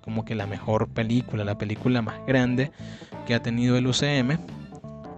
[0.01, 2.71] como que la mejor película, la película más grande
[3.27, 4.39] que ha tenido el UCM.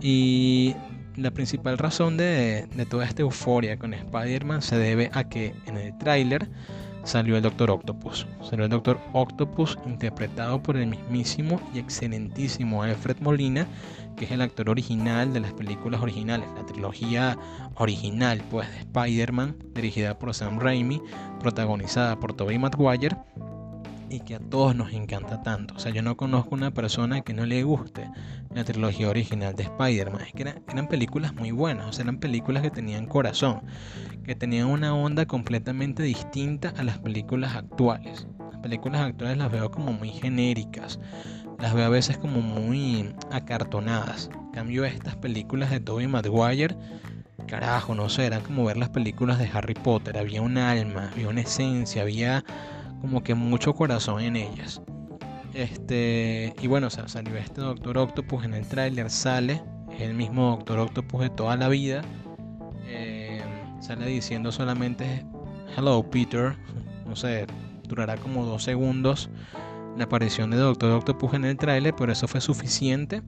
[0.02, 0.74] Y
[1.16, 5.96] la principal razón de, toda esta euforia con Spider-Man se debe a que en el
[5.98, 6.48] tráiler
[7.04, 8.26] salió el Doctor Octopus.
[8.42, 13.66] Salió el Doctor Octopus interpretado por el mismísimo y excelentísimo Alfred Molina,
[14.16, 17.38] que es el actor original de las películas originales, la trilogía
[17.76, 21.00] original pues de Spider-Man, dirigida por Sam Raimi,
[21.40, 23.16] protagonizada por Tobey Maguire
[24.12, 25.74] y que a todos nos encanta tanto.
[25.74, 28.10] O sea, yo no conozco una persona que no le guste
[28.54, 30.20] la trilogía original de Spider-Man.
[30.20, 33.62] Es que eran, películas muy buenas, o sea, eran películas que tenían corazón,
[34.24, 38.26] que tenían una onda completamente distinta a las películas actuales.
[38.52, 41.00] Las películas actuales las veo como muy genéricas,
[41.58, 44.30] las veo a veces como muy acartonadas.
[44.34, 46.76] En cambio, estas películas de Tobey Maguire
[47.46, 51.28] carajo, no sé, eran como ver las películas de Harry Potter, había un alma, había
[51.28, 52.44] una esencia, había
[53.02, 54.80] como que mucho corazón en ellas.
[55.52, 59.60] Este, y bueno, salió este Doctor Octopus en el tráiler, sale,
[59.92, 62.02] es el mismo Doctor Octopus de toda la vida.
[62.86, 63.42] Eh,
[63.80, 65.26] sale diciendo solamente
[65.76, 66.56] Hello Peter,
[67.06, 67.46] no sé,
[67.88, 69.28] durará como dos segundos
[69.98, 73.20] la aparición de Doctor Octopus en el tráiler, pero eso fue suficiente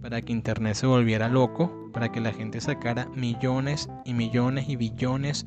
[0.00, 4.76] para que internet se volviera loco, para que la gente sacara millones y millones y
[4.76, 5.46] billones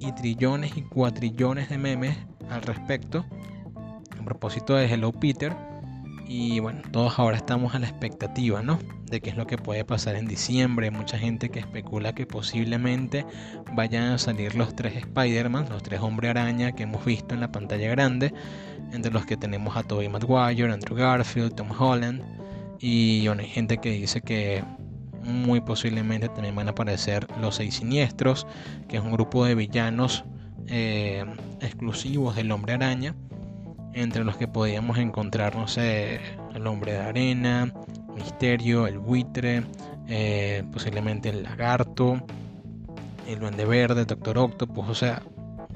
[0.00, 2.16] y trillones y cuatrillones de memes
[2.50, 3.24] al respecto
[4.18, 5.56] a propósito de Hello Peter
[6.28, 8.78] y bueno, todos ahora estamos a la expectativa, ¿no?
[9.06, 10.90] De qué es lo que puede pasar en diciembre.
[10.90, 13.24] Mucha gente que especula que posiblemente
[13.72, 17.50] vayan a salir los tres Spider-Man, los tres Hombre Araña que hemos visto en la
[17.50, 18.34] pantalla grande,
[18.92, 22.22] entre los que tenemos a Tobey Maguire, Andrew Garfield, Tom Holland.
[22.78, 24.62] Y bueno, hay gente que dice que
[25.28, 28.46] muy posiblemente también van a aparecer los seis siniestros,
[28.88, 30.24] que es un grupo de villanos
[30.66, 31.24] eh,
[31.60, 33.14] exclusivos del hombre araña,
[33.94, 36.20] entre los que podíamos encontrar, no sé,
[36.54, 37.72] el hombre de arena,
[38.14, 39.62] Misterio, el buitre,
[40.08, 42.20] eh, posiblemente el lagarto,
[43.26, 45.22] el duende verde, Doctor Octopus, o sea,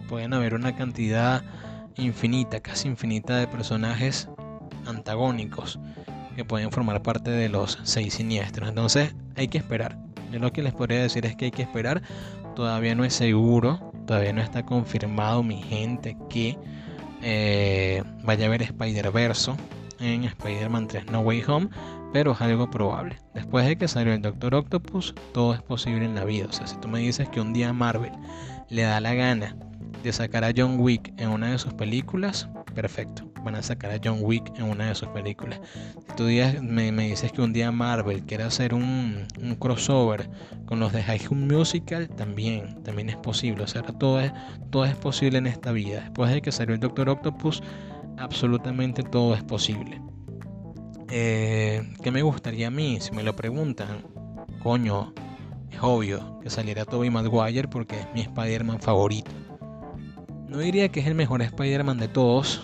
[0.09, 1.43] pueden haber una cantidad
[1.97, 4.29] infinita, casi infinita de personajes
[4.87, 5.79] antagónicos
[6.35, 8.69] que pueden formar parte de los seis siniestros.
[8.69, 9.99] Entonces hay que esperar.
[10.31, 12.03] Yo lo que les podría decir es que hay que esperar.
[12.55, 16.59] Todavía no es seguro Todavía no está confirmado mi gente que
[17.23, 19.53] eh, vaya a haber Spider-Verse
[20.01, 21.69] en Spider-Man 3 No Way Home,
[22.13, 23.19] pero es algo probable.
[23.35, 26.47] Después de que salió el Doctor Octopus, todo es posible en la vida.
[26.49, 28.13] O sea, si tú me dices que un día Marvel
[28.69, 29.57] le da la gana
[30.03, 33.32] de sacar a John Wick en una de sus películas, perfecto.
[33.43, 35.61] Van a sacar a John Wick en una de sus películas.
[36.09, 36.25] Si tú
[36.63, 39.27] me, dices que un día Marvel quiere hacer un,
[39.59, 40.31] crossover
[40.65, 43.65] con los de High School Musical, también, también es posible.
[43.65, 44.33] O sea, todo es,
[44.71, 46.03] todo es posible en esta vida.
[46.03, 47.63] Después de que salió el Doctor Octopus,
[48.19, 50.01] absolutamente todo es posible.
[51.11, 52.99] Eh, ¿Qué me gustaría a mí?
[53.01, 54.07] Si me lo preguntan,
[54.63, 55.13] coño,
[55.71, 59.31] es obvio que saliera Tobey Maguire porque es mi Spider-Man favorito.
[60.49, 62.63] No diría que es el mejor Spider-Man de todos,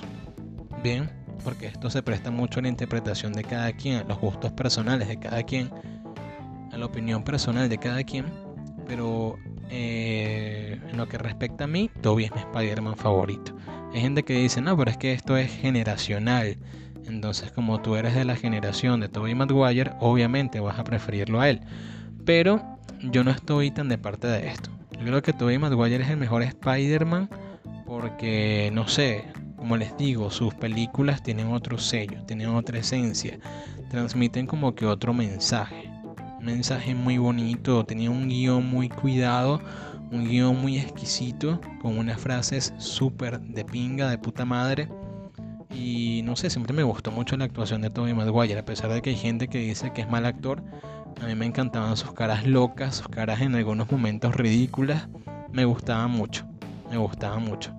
[0.82, 1.10] bien,
[1.44, 5.08] porque esto se presta mucho a la interpretación de cada quien, a los gustos personales
[5.08, 5.70] de cada quien,
[6.72, 8.26] a la opinión personal de cada quien,
[8.86, 9.36] pero
[9.70, 13.54] eh, en lo que respecta a mí, Toby es mi Spider-Man favorito.
[13.92, 16.58] Hay gente que dice, no, pero es que esto es generacional.
[17.06, 21.48] Entonces, como tú eres de la generación de Tobey Maguire, obviamente vas a preferirlo a
[21.48, 21.60] él.
[22.24, 24.70] Pero yo no estoy tan de parte de esto.
[24.92, 27.30] Yo creo que Tobey Maguire es el mejor Spider-Man
[27.86, 29.24] porque, no sé,
[29.58, 33.38] como les digo, sus películas tienen otro sello, tienen otra esencia,
[33.90, 35.90] transmiten como que otro mensaje.
[36.38, 39.60] Un mensaje muy bonito, tenía un guion muy cuidado,
[40.10, 44.88] un guion muy exquisito, con unas frases súper de pinga, de puta madre.
[45.70, 49.02] Y no sé, siempre me gustó mucho la actuación de Tobey Maguire, a pesar de
[49.02, 50.62] que hay gente que dice que es mal actor.
[51.20, 55.08] A mí me encantaban sus caras locas, sus caras en algunos momentos ridículas.
[55.52, 56.46] Me gustaban mucho
[56.90, 57.77] me gustaba mucho.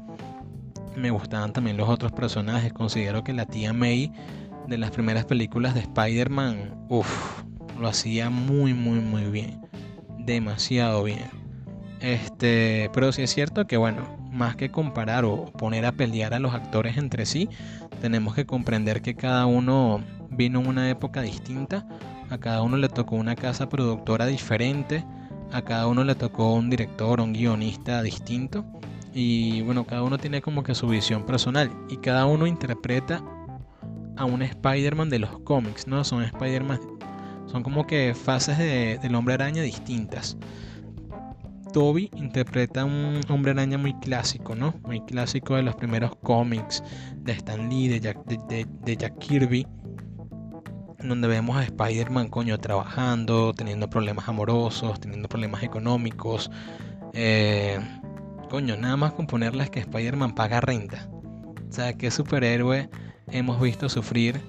[0.96, 2.74] Me gustaban también los otros personajes.
[2.74, 4.12] Considero que la tía May
[4.68, 6.88] de las primeras películas de Spider-Man,
[7.80, 9.62] lo hacía muy, muy, muy bien.
[10.20, 11.26] Demasiado bien.
[12.02, 16.40] Este, pero sí es cierto que, bueno, más que comparar o poner a pelear a
[16.40, 17.50] los actores entre sí,
[18.00, 21.86] tenemos que comprender que cada uno vino en una época distinta.
[22.30, 25.04] A cada uno le tocó una casa productora diferente.
[25.52, 28.66] A cada uno le tocó un director, un guionista distinto
[29.14, 33.24] Y bueno, cada uno tiene como que su visión personal y cada uno interpreta
[34.18, 36.04] a un Spider-Man de los cómics, ¿no?
[36.04, 36.80] Son Spider-Man,
[37.48, 40.38] son como que fases de, del hombre araña distintas.
[41.74, 44.74] Toby interpreta a un hombre araña muy clásico, ¿no?
[44.84, 46.84] Muy clásico de los primeros cómics
[47.18, 49.68] de Stan Lee, de Jack, de, Jack Kirby,
[51.04, 56.50] donde vemos a Spider-Man, coño, trabajando, teniendo problemas amorosos, teniendo problemas económicos.
[57.14, 57.80] Eh,
[58.50, 61.08] coño, nada más con ponerles que Spider-Man paga renta.
[61.70, 62.90] O sea, ¿qué superhéroe
[63.28, 64.42] hemos visto sufrir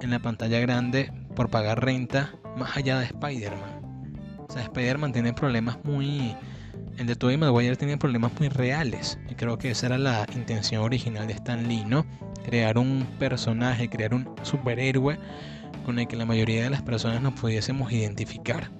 [0.00, 4.06] en la pantalla grande por pagar renta más allá de Spider-Man?
[4.48, 6.34] O sea, Spider-Man tiene problemas muy...
[6.96, 9.18] El de Tobey Maguire tiene problemas muy reales.
[9.28, 12.06] Y creo que esa era la intención original de Stan Lee, ¿no?
[12.44, 15.18] Crear un personaje, crear un superhéroe
[15.84, 18.70] con el que la mayoría de las personas nos pudiésemos identificar.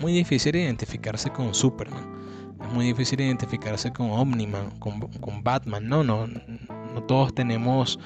[0.00, 2.19] Muy difícil identificarse con Superman
[2.60, 6.04] es muy difícil identificarse con Omniman, con, con Batman, ¿no?
[6.04, 6.26] ¿no?
[6.26, 7.98] No todos tenemos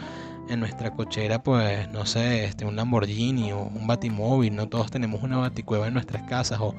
[0.49, 5.23] en nuestra cochera, pues, no sé, este, un Lamborghini o un Batimóvil, no todos tenemos
[5.23, 6.75] una baticueva en nuestras casas o,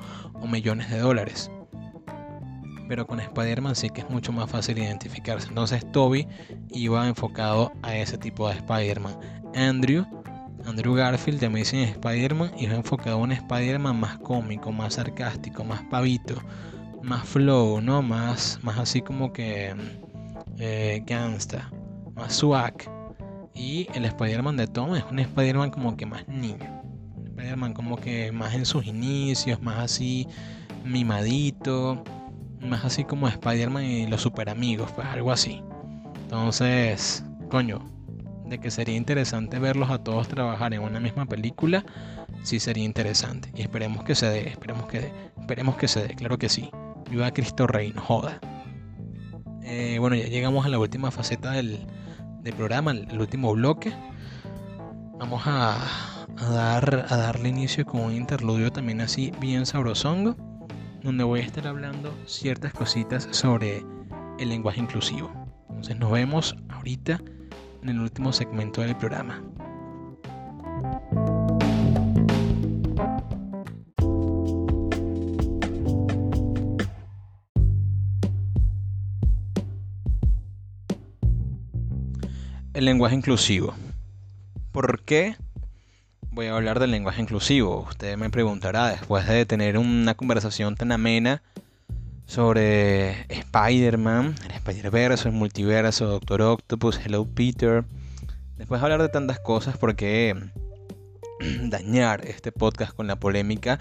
[0.48, 1.50] millones de dólares.
[2.88, 5.48] Pero con Spider-Man sí que es mucho más fácil identificarse.
[5.48, 6.28] Entonces Toby
[6.70, 9.18] iba enfocado a ese tipo de Spider-Man.
[9.56, 10.06] Andrew,
[10.66, 15.82] Andrew Garfield de Amazing Spider-Man iba enfocado a un Spider-Man más cómico, más sarcástico, más
[15.90, 16.36] pavito,
[17.06, 18.02] más flow, ¿no?
[18.02, 19.76] Más, más así como que
[20.58, 21.72] eh, gangsta,
[22.16, 22.74] más swag.
[23.54, 26.84] Y el Spider-Man de Tom es un Spider-Man como que más niño.
[27.28, 30.28] Spider-Man como que más en sus inicios, más así
[30.84, 32.04] mimadito,
[32.60, 35.62] más así como Spider-Man y los super amigos, pues algo así.
[36.24, 37.80] Entonces, coño,
[38.46, 41.86] de que sería interesante verlos a todos trabajar en una misma película,
[42.44, 43.52] sí sería interesante.
[43.56, 46.70] Y esperemos que se dé, esperemos que, esperemos que se dé, claro que sí.
[47.10, 48.40] Viva Cristo Rey, no joda.
[49.64, 51.80] Eh, bueno, ya llegamos a la última faceta del,
[52.56, 53.94] programa, el, último bloque.
[55.20, 55.78] Vamos a,
[56.38, 60.36] a darle inicio con un interludio también así bien sabrosongo,
[61.04, 63.84] donde voy a estar hablando ciertas cositas sobre
[64.40, 65.32] el lenguaje inclusivo.
[65.70, 67.20] Entonces nos vemos ahorita
[67.82, 69.44] en el último segmento del programa.
[82.76, 83.74] El lenguaje inclusivo.
[84.74, 85.38] ¿Por qué
[86.32, 87.86] voy a hablar del lenguaje inclusivo?
[87.88, 91.42] Usted me preguntará después de tener una conversación tan amena
[92.26, 97.86] sobre Spider-Man, el Spider-Verse, el multiverso, Doctor Octopus, Hello Peter.
[98.58, 100.36] Después de hablar de tantas cosas, ¿por qué
[101.62, 103.80] dañar este podcast con la polémica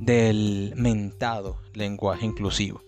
[0.00, 2.82] del mentado lenguaje inclusivo?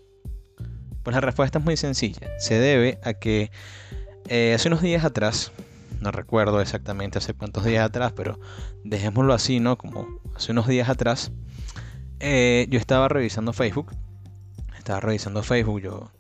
[1.03, 2.31] Pues la respuesta es muy sencilla.
[2.39, 3.51] Se debe a que
[4.29, 5.53] eh, hace unos días atrás,
[6.01, 8.39] no recuerdo exactamente hace cuántos días atrás, pero
[8.85, 9.77] dejémoslo así, ¿no?
[9.77, 11.33] Como hace unos días atrás,
[12.21, 13.93] eh, yo estaba revisando Facebook.
[14.77, 16.11] Estaba revisando Facebook, yo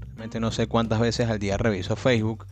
[0.00, 2.46] realmente no sé cuántas veces al día reviso Facebook.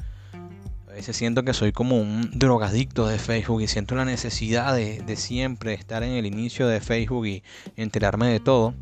[0.88, 5.03] A veces siento que soy como un drogadicto de Facebook y siento la necesidad de,
[5.03, 7.42] de siempre estar en el inicio de Facebook y
[7.76, 8.74] enterarme de todo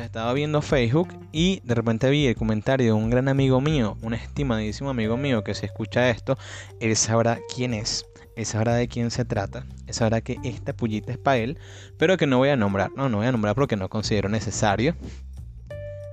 [0.00, 4.14] estaba viendo Facebook y de repente vi el comentario de un gran amigo mío, un
[4.14, 6.38] estimadísimo amigo mío que si escucha esto,
[6.80, 11.12] él sabrá quién es, él sabrá de quién se trata, él sabrá que esta pullita
[11.12, 11.58] es para él,
[11.98, 14.96] pero que no voy a nombrar, no, no voy a nombrar porque no considero necesario.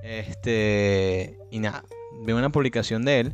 [0.02, 1.84] Este, y nada,
[2.24, 3.32] vi una publicación de él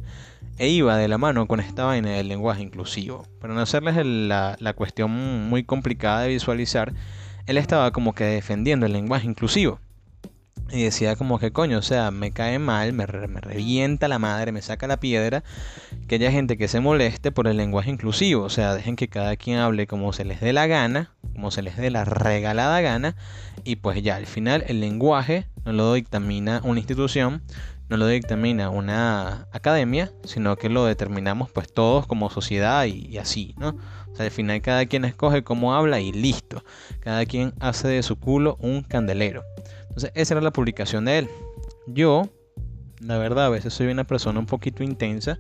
[0.59, 3.27] e iba de la mano con esta vaina del lenguaje inclusivo.
[3.41, 6.93] Para no hacerles la, la cuestión muy complicada de visualizar,
[7.47, 9.81] él estaba como que defendiendo el lenguaje inclusivo.
[10.71, 14.51] Y decía como que coño, o sea, me cae mal, me, me, revienta la madre,
[14.51, 15.45] me saca la piedra,
[16.09, 18.43] que haya gente que se moleste por el lenguaje inclusivo.
[18.43, 21.63] O sea, dejen que cada quien hable como se les dé la gana, como se
[21.63, 23.17] les dé la regalada gana.
[23.63, 27.43] Y pues ya, al final el lenguaje no lo dictamina una institución,
[27.89, 33.19] no lo dictamina una academia, sino que lo determinamos pues todos como sociedad y, y
[33.19, 33.77] así, ¿no?
[34.13, 36.65] O sea, al final cada quien escoge cómo habla y listo.
[37.01, 39.45] Cada quien hace de su culo un candelero.
[39.97, 41.31] Entonces, esa era la publicación de él.
[41.87, 42.29] Yo,
[43.01, 45.39] la verdad, a veces soy una persona un poquito intensa.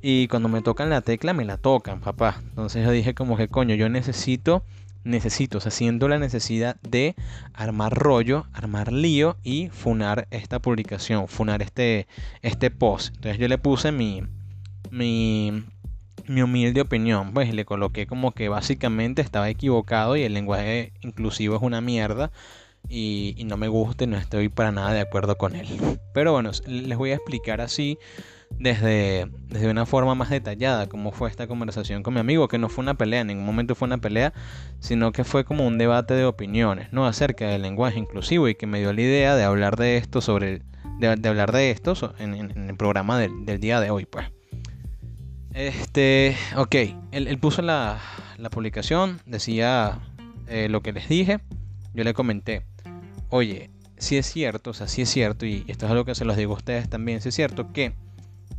[0.00, 2.40] Y cuando me tocan la tecla, me la tocan, papá.
[2.50, 4.62] Entonces yo dije como que coño, yo necesito,
[5.02, 7.16] necesito, o sea, siento la necesidad de
[7.52, 12.06] armar rollo, armar lío y funar esta publicación, funar este,
[12.42, 13.16] este post.
[13.16, 14.22] Entonces yo le puse mi,
[14.92, 15.64] mi,
[16.28, 21.56] mi humilde opinión, pues le coloqué como que básicamente estaba equivocado y el lenguaje inclusivo
[21.56, 22.30] es una mierda
[22.88, 25.66] y, no me gusta y no estoy para nada de acuerdo con él.
[26.12, 27.98] Pero bueno, les voy a explicar así
[28.58, 32.68] desde, desde una forma más detallada cómo fue esta conversación con mi amigo, que no
[32.68, 34.32] fue una pelea, en ningún momento fue una pelea,
[34.80, 37.06] sino que fue como un debate de opiniones, ¿no?
[37.06, 40.62] Acerca del lenguaje inclusivo y que me dio la idea de hablar de esto sobre,
[40.98, 44.26] de, hablar de esto en, el programa del, del, día de hoy, pues.
[45.54, 46.76] Este, ok,
[47.10, 47.98] él, puso la,
[48.38, 49.98] la, publicación, decía
[50.46, 51.40] eh, lo que les dije,
[51.92, 52.66] yo le comenté,
[53.30, 56.24] oye, si es cierto, o sea, si es cierto, y esto es algo que se
[56.24, 57.92] los digo a ustedes también, si es cierto que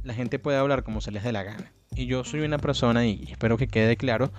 [0.03, 1.71] la gente puede hablar como se les dé la gana.
[1.95, 4.31] Y yo soy una persona, y espero que quede claro,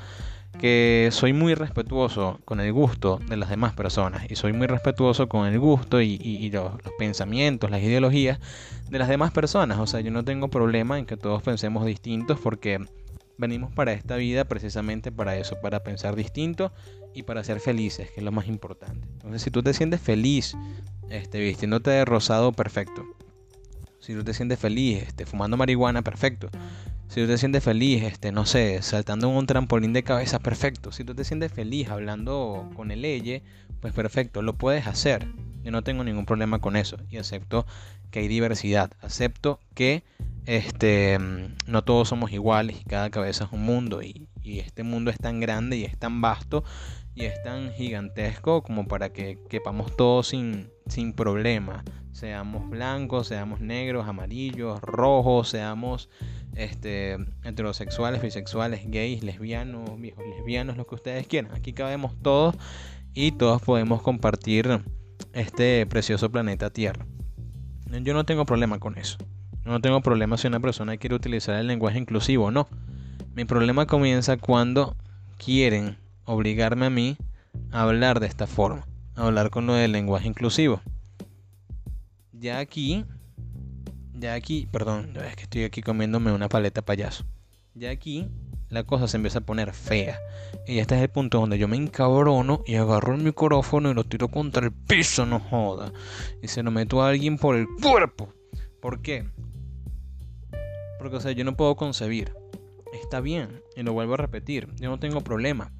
[0.58, 4.30] que soy muy respetuoso con el gusto de las demás personas.
[4.30, 8.38] Y soy muy respetuoso con el gusto y, los, pensamientos, las ideologías
[8.88, 9.78] de las demás personas.
[9.78, 12.84] O sea, yo no tengo problema en que todos pensemos distintos porque
[13.42, 16.72] venimos para esta vida precisamente para eso, para pensar distinto
[17.12, 19.06] y para ser felices, que es lo más importante.
[19.14, 20.56] Entonces, si tú te sientes feliz
[21.10, 23.04] este, vistiéndote de rosado, perfecto.
[24.00, 26.48] Si tú te sientes feliz este, fumando marihuana, perfecto.
[27.08, 30.92] Si tú te sientes feliz, este, no sé, saltando en un trampolín de cabeza, perfecto.
[30.92, 33.42] Si tú te sientes feliz hablando con el leye,
[33.80, 35.26] pues perfecto, lo puedes hacer.
[35.64, 36.96] Yo no tengo ningún problema con eso.
[37.10, 37.66] Y acepto
[38.12, 38.92] que hay diversidad.
[39.00, 40.04] Acepto que
[40.46, 41.18] este,
[41.66, 44.02] no todos somos iguales y cada cabeza es un mundo.
[44.02, 46.62] Y, y este mundo es tan grande y es tan vasto
[47.14, 51.84] y es tan gigantesco como para que quepamos todos sin, sin problema.
[52.12, 56.08] Seamos blancos, seamos negros, amarillos, rojos, seamos
[56.54, 61.52] este, heterosexuales, bisexuales, gays, lesbianos, viejos lesbianos, lo que ustedes quieran.
[61.54, 62.56] Aquí cabemos todos
[63.14, 64.82] y todos podemos compartir
[65.32, 67.06] este precioso planeta Tierra.
[68.00, 69.18] Yo no tengo problema con eso.
[69.64, 72.66] No tengo problema si una persona quiere utilizar el lenguaje inclusivo o no.
[73.34, 74.96] Mi problema comienza cuando
[75.36, 77.16] quieren obligarme a mí
[77.70, 80.80] a hablar de esta forma, a hablar con lo del lenguaje inclusivo.
[82.32, 83.04] Ya aquí,
[84.14, 87.24] ya aquí, perdón, es que estoy aquí comiéndome una paleta payaso.
[87.74, 88.28] Ya aquí
[88.72, 90.18] la cosa se empieza a poner fea.
[90.66, 94.04] Y este es el punto donde yo me encabrono y agarro el micrófono y lo
[94.04, 95.92] tiro contra el piso, no joda.
[96.42, 98.32] Y se lo meto a alguien por el cuerpo.
[98.80, 99.28] ¿Por qué?
[100.98, 102.34] Porque, o sea, yo no puedo concebir.
[102.92, 105.72] Está bien, y lo vuelvo a repetir, yo no tengo problema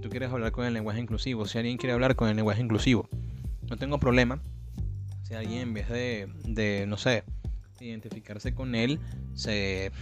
[0.00, 3.08] tú quieres hablar con el lenguaje inclusivo, si alguien quiere hablar con el lenguaje inclusivo,
[3.68, 4.40] no tengo problema.
[5.22, 7.22] Si alguien en vez de, no sé,
[7.78, 8.98] identificarse con él,
[9.34, 9.92] se,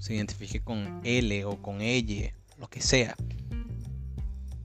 [0.00, 3.14] se identifique con él o con ella, lo que sea.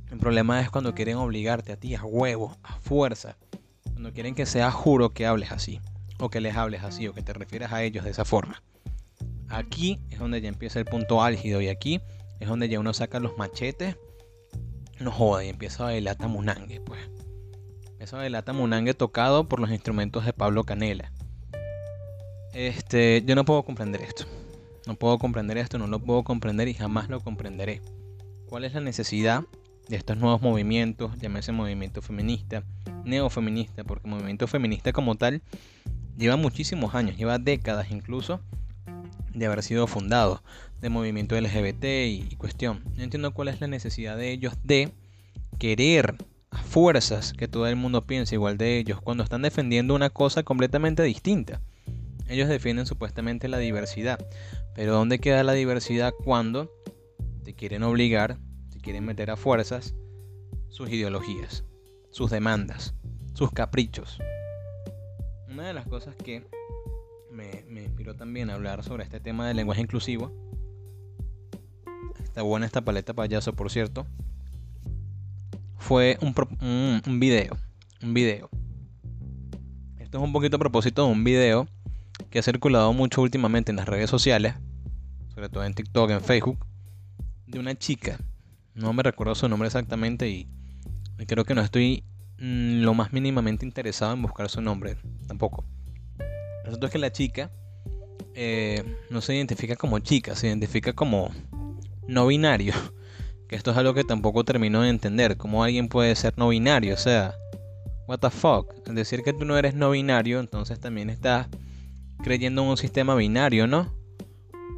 [0.10, 3.38] El problema es cuando quieren obligarte a ti a huevo, a fuerza.
[3.92, 5.80] Cuando quieren que sea juro que hables así,
[6.18, 8.64] o que les hables así, o que te refieras a ellos de esa forma.
[9.50, 12.02] Aquí es donde ya empieza el punto álgido y aquí
[12.40, 13.96] es donde ya uno saca los machetes
[15.00, 17.02] no joda, y empieza a bailar Tamunangue, pues.
[17.92, 21.12] Empieza a bailar Tamunangue tocado por los instrumentos de Pablo Canela.
[22.54, 24.26] Este, yo no puedo comprender esto.
[24.88, 27.82] No puedo comprender esto, no lo puedo comprender y jamás lo comprenderé.
[28.48, 29.44] ¿Cuál es la necesidad
[29.88, 32.64] de estos nuevos movimientos, llámese movimiento feminista,
[33.04, 35.42] neofeminista, porque movimiento feminista como tal
[36.18, 38.40] lleva muchísimos años, lleva décadas incluso
[39.34, 40.42] de haber sido fundado
[40.82, 42.84] de movimiento LGBT y, cuestión.
[42.96, 44.92] No entiendo cuál es la necesidad de ellos de
[45.60, 46.16] querer
[46.52, 50.44] a fuerzas que todo el mundo piense igual de ellos cuando están defendiendo una cosa
[50.44, 51.62] completamente distinta.
[52.28, 54.20] Ellos defienden supuestamente la diversidad,
[54.74, 56.72] pero ¿dónde queda la diversidad cuando
[57.44, 58.40] te quieren obligar,
[58.72, 59.94] te quieren meter a fuerzas
[60.70, 61.64] sus ideologías,
[62.10, 62.96] sus demandas,
[63.34, 64.18] sus caprichos?
[65.48, 66.48] Una de las cosas que
[67.32, 70.32] me, inspiró también a hablar sobre este tema del lenguaje inclusivo.
[72.24, 74.08] Está buena esta paleta payaso, por cierto.
[75.78, 76.34] Fue un,
[77.06, 77.56] un, video.
[78.02, 78.50] Un video.
[80.00, 81.68] Esto es un poquito a propósito de un video
[82.30, 84.56] que ha circulado mucho últimamente en las redes sociales,
[85.34, 86.66] sobre todo en TikTok, en Facebook,
[87.48, 88.18] de una chica.
[88.74, 90.48] No me recuerdo su nombre exactamente y
[91.28, 92.04] creo que no estoy
[92.40, 94.98] mm, lo más mínimamente interesado en buscar su nombre
[95.28, 95.66] tampoco.
[96.66, 97.52] Resulta que la chica
[98.34, 101.32] eh, no se identifica como chica, se identifica como
[102.08, 102.74] no binario.
[103.48, 105.38] Que esto es algo que tampoco termino de entender.
[105.38, 106.96] ¿Cómo alguien puede ser no binario?
[106.96, 107.36] O sea,
[108.08, 108.74] what the fuck.
[108.88, 111.48] Es decir que tú no eres no binario, entonces también estás
[112.24, 113.94] creyendo en un sistema binario, ¿no?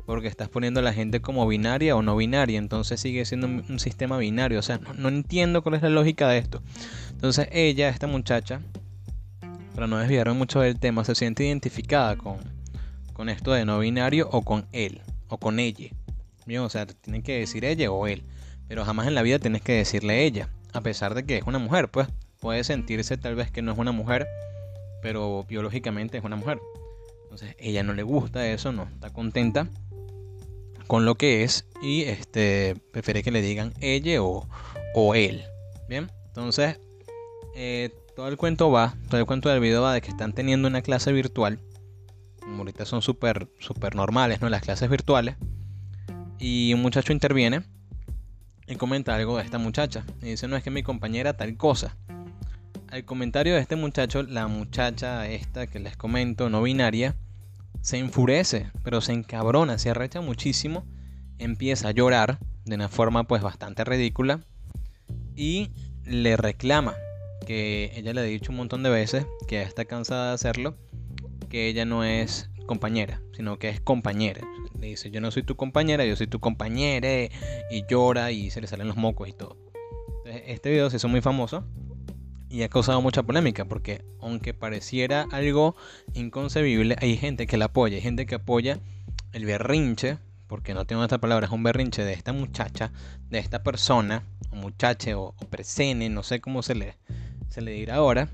[0.05, 3.79] Porque estás poniendo a la gente como binaria o no binaria, entonces sigue siendo un,
[3.79, 4.59] sistema binario.
[4.59, 6.61] O sea, no, entiendo cuál es la lógica de esto.
[7.11, 8.61] Entonces ella, esta muchacha,
[9.75, 12.37] para no desviarme mucho del tema, se siente identificada con,
[13.13, 15.89] con esto de no binario o con él o con ella.
[16.45, 18.23] Bien, o sea, tienen que decir ella o él,
[18.69, 21.59] pero jamás en la vida tienes que decirle ella, a pesar de que es una
[21.59, 22.07] mujer, pues
[22.39, 24.27] puede sentirse tal vez que no es una mujer,
[25.01, 26.59] pero biológicamente es una mujer.
[27.37, 29.67] Entonces ella no le gusta eso, no está contenta
[30.87, 34.49] con lo que es y este prefiere que le digan ella o,
[34.95, 35.43] o él.
[35.87, 36.79] Bien, entonces
[37.53, 40.67] eh, todo el cuento va, todo el cuento del video va de que están teniendo
[40.67, 41.59] una clase virtual.
[42.57, 44.49] Ahorita son súper super normales, ¿no?
[44.49, 45.35] Las clases virtuales.
[46.39, 47.61] Y un muchacho interviene
[48.65, 50.03] y comenta algo de esta muchacha.
[50.23, 51.97] Y dice, no es que mi compañera tal cosa.
[52.89, 57.15] Al comentario de este muchacho, la muchacha esta que les comento, no binaria,
[57.87, 60.85] se enfurece, pero se encabrona, se arrecha muchísimo,
[61.39, 64.41] empieza a llorar de una forma pues bastante ridícula
[65.37, 65.69] y
[66.03, 66.95] le reclama
[67.45, 70.75] que ella le ha dicho un montón de veces que está cansada de hacerlo,
[71.47, 74.41] que ella no es compañera, sino que es compañera.
[74.81, 77.07] Le dice, yo no soy tu compañera, yo soy tu compañera
[77.71, 79.55] y llora y se le salen los mocos y todo.
[80.25, 81.63] este video se hizo muy famoso
[82.49, 85.75] y ha causado mucha polémica porque aunque pareciera algo
[86.13, 88.79] inconcebible, hay gente que la apoya, hay gente que apoya
[89.33, 90.17] el berrinche,
[90.47, 92.91] porque no tengo esta palabra, es un berrinche de esta muchacha,
[93.29, 96.95] de esta persona, o muchache o, presene, no sé cómo se le,
[97.49, 98.29] se le dirá ahora.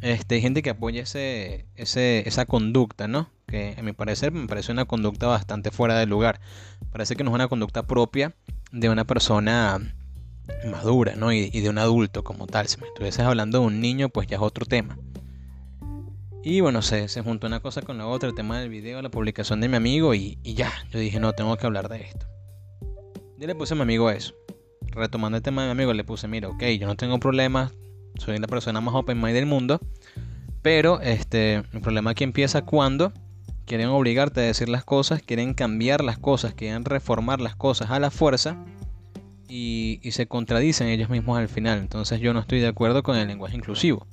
[0.00, 3.30] Este, hay gente que apoya ese, ese, esa conducta, ¿no?
[3.46, 6.40] Que a mi parecer me parece una conducta bastante fuera de lugar.
[6.90, 8.34] Parece que no es una conducta propia
[8.72, 9.94] de una persona
[10.64, 11.32] madura, ¿no?
[11.32, 12.68] Y, de un adulto como tal.
[12.68, 14.98] Si me estuvieses hablando de un niño, pues ya es otro tema.
[16.42, 19.10] Y bueno, se, se juntó una cosa con la otra, el tema del video, la
[19.10, 22.26] publicación de mi amigo y, ya, yo dije, no, tengo que hablar de esto.
[23.40, 24.34] Y le puse a mi amigo eso.
[24.88, 27.72] Retomando el tema de mi amigo, le puse, mira, ok, yo no tengo problemas,
[28.18, 29.80] soy la persona más open mind del mundo,
[30.60, 33.12] pero este, el problema aquí empieza cuando
[33.64, 37.98] quieren obligarte a decir las cosas, quieren cambiar las cosas, quieren reformar las cosas a
[37.98, 38.62] la fuerza
[39.48, 41.78] y, se contradicen ellos mismos al final.
[41.78, 44.06] Entonces yo no estoy de acuerdo con el lenguaje inclusivo.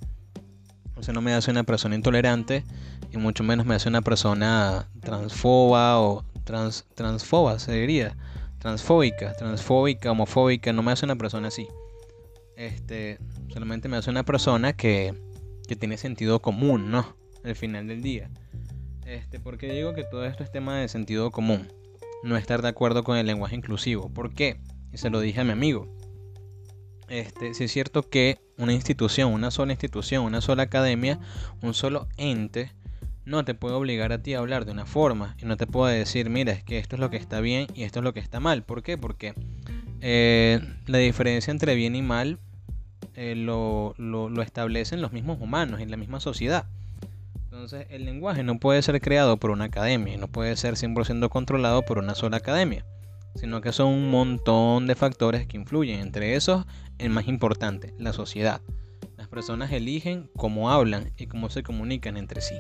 [0.99, 2.63] Eso no me hace una persona intolerante
[3.11, 8.15] y mucho menos me hace una persona transfoba o trans, transfoba, se diría.
[8.59, 11.67] Transfóbica, transfóbica, homofóbica, no me hace una persona así.
[12.55, 13.17] Este,
[13.51, 15.15] solamente me hace una persona que,
[15.67, 17.15] que tiene sentido común, ¿no?
[17.43, 18.29] Al final del día.
[19.07, 21.73] Este, porque digo que todo esto es tema de sentido común.
[22.23, 24.09] No estar de acuerdo con el lenguaje inclusivo.
[24.09, 24.59] ¿Por qué?
[24.91, 25.87] Y se lo dije a mi amigo.
[27.07, 31.19] Este, es cierto que una institución, una sola institución, una sola academia,
[31.61, 32.71] un solo ente,
[33.25, 35.97] no te puede obligar a ti a hablar de una forma y no te puede
[35.97, 38.19] decir, mira, es que esto es lo que está bien y esto es lo que
[38.19, 38.63] está mal.
[38.63, 38.97] ¿Por qué?
[38.97, 39.33] Porque
[39.99, 42.39] eh, la diferencia entre bien y mal
[43.15, 46.65] eh, lo, lo, lo establecen los mismos humanos en la misma sociedad.
[47.43, 51.81] Entonces el lenguaje no puede ser creado por una academia, no puede ser 100% controlado
[51.81, 52.85] por una sola academia
[53.35, 55.99] sino que son un montón de factores que influyen.
[55.99, 56.65] Entre esos,
[56.97, 58.61] el más importante, la sociedad.
[59.17, 62.55] Las personas eligen cómo hablan y cómo se comunican entre sí.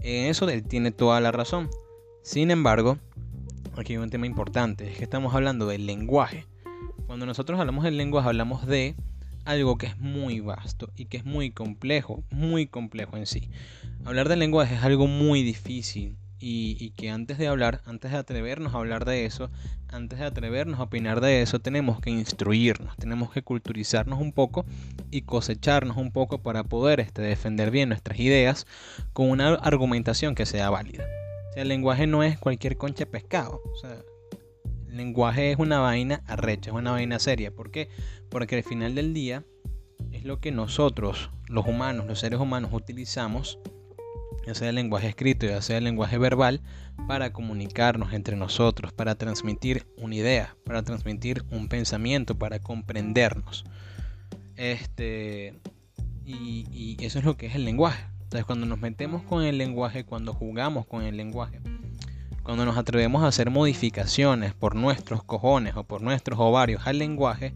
[0.00, 1.68] En eso él tiene toda la razón.
[2.22, 2.98] Sin embargo,
[3.76, 6.46] aquí hay un tema importante, es que estamos hablando del lenguaje.
[7.06, 8.96] Cuando nosotros hablamos del lenguaje hablamos de
[9.44, 13.50] algo que es muy vasto y que es muy complejo, muy complejo en sí.
[14.04, 18.74] Hablar del lenguaje es algo muy difícil y, que antes de hablar, antes de atrevernos
[18.74, 19.50] a hablar de eso,
[19.88, 24.66] antes de atrevernos a opinar de eso, tenemos que instruirnos, tenemos que culturizarnos un poco
[25.10, 28.66] y cosecharnos un poco para poder este, defender bien nuestras ideas
[29.12, 31.04] con una argumentación que sea válida.
[31.50, 33.62] O sea, el lenguaje no es cualquier concha pescado.
[33.72, 34.02] O sea,
[34.88, 37.54] el lenguaje es una vaina arrecha, es una vaina seria.
[37.54, 37.88] ¿Por qué?
[38.28, 39.44] Porque al final del día
[40.12, 43.58] es lo que nosotros, los humanos, los seres humanos, utilizamos
[44.46, 46.60] ya sea el lenguaje escrito, ya sea el lenguaje verbal,
[47.08, 53.64] para comunicarnos entre nosotros, para transmitir una idea, para transmitir un pensamiento, para comprendernos.
[54.56, 55.54] Este,
[56.24, 58.04] y, y eso es lo que es el lenguaje.
[58.22, 61.60] Entonces, cuando nos metemos con el lenguaje, cuando jugamos con el lenguaje,
[62.42, 67.54] cuando nos atrevemos a hacer modificaciones por nuestros cojones o por nuestros ovarios al lenguaje,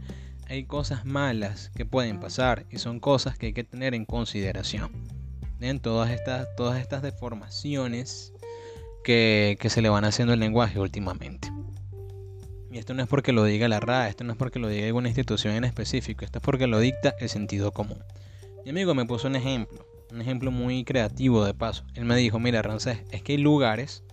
[0.49, 4.91] hay cosas malas que pueden pasar y son cosas que hay que tener en consideración
[5.61, 8.33] en todas estas, todas estas deformaciones
[9.05, 11.51] que, se le van haciendo al lenguaje últimamente.
[12.71, 14.87] Y esto no es porque lo diga la RA, esto no es porque lo diga
[14.87, 18.03] alguna institución en específico, esto es porque lo dicta el sentido común.
[18.65, 21.85] Mi amigo me puso un ejemplo, un ejemplo muy creativo de paso.
[21.95, 24.05] Él me dijo, mira Rancés, es que hay lugares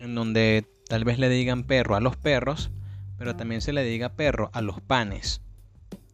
[0.00, 2.70] en donde tal vez le digan perro a los perros,
[3.18, 5.42] pero también se le diga perro a los panes.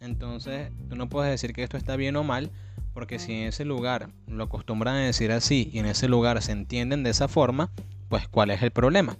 [0.00, 2.50] Entonces, tú no puedes decir que esto está bien o mal,
[2.92, 6.52] porque si en ese lugar lo acostumbran a decir así y en ese lugar se
[6.52, 7.70] entienden de esa forma,
[8.08, 9.16] pues ¿cuál es el problema?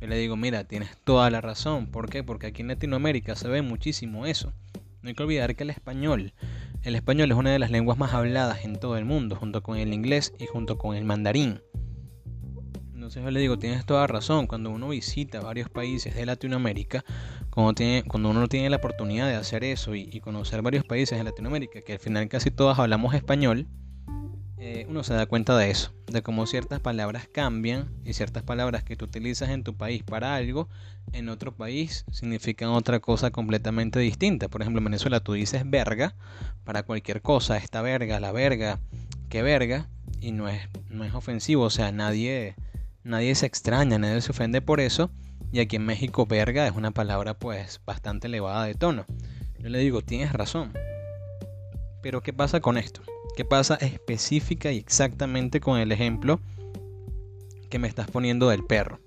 [0.00, 1.86] Yo le digo, mira, tienes toda la razón.
[1.86, 2.24] ¿Por qué?
[2.24, 4.52] Porque aquí en Latinoamérica se ve muchísimo eso.
[5.02, 6.32] No hay que olvidar que el español
[6.82, 9.76] El español es una de las lenguas más habladas en todo el mundo, junto con
[9.76, 11.60] el inglés y junto con el mandarín.
[12.94, 17.04] Entonces yo le digo, tienes toda razón, cuando uno visita varios países de Latinoamérica,
[17.60, 21.82] cuando, tiene, uno tiene la oportunidad de hacer eso y, conocer varios países de Latinoamérica,
[21.82, 23.66] que al final casi todos hablamos español,
[24.58, 28.84] eh, uno se da cuenta de eso, de cómo ciertas palabras cambian y ciertas palabras
[28.84, 30.68] que tú utilizas en tu país para algo,
[31.12, 34.48] en otro país significan otra cosa completamente distinta.
[34.48, 36.14] Por ejemplo, en Venezuela tú dices verga
[36.64, 38.80] para cualquier cosa, esta verga, la verga,
[39.28, 39.88] qué verga,
[40.20, 42.54] y no es, no es ofensivo, o sea, nadie
[43.04, 45.10] nadie se extraña, nadie se ofende por eso.
[45.52, 49.04] Y aquí en México, verga es una palabra pues bastante elevada de tono.
[49.58, 50.72] Yo le digo, tienes razón.
[52.02, 53.02] Pero ¿qué pasa con esto?
[53.36, 56.40] ¿Qué pasa específica y exactamente con el ejemplo
[57.68, 59.00] que me estás poniendo del perro?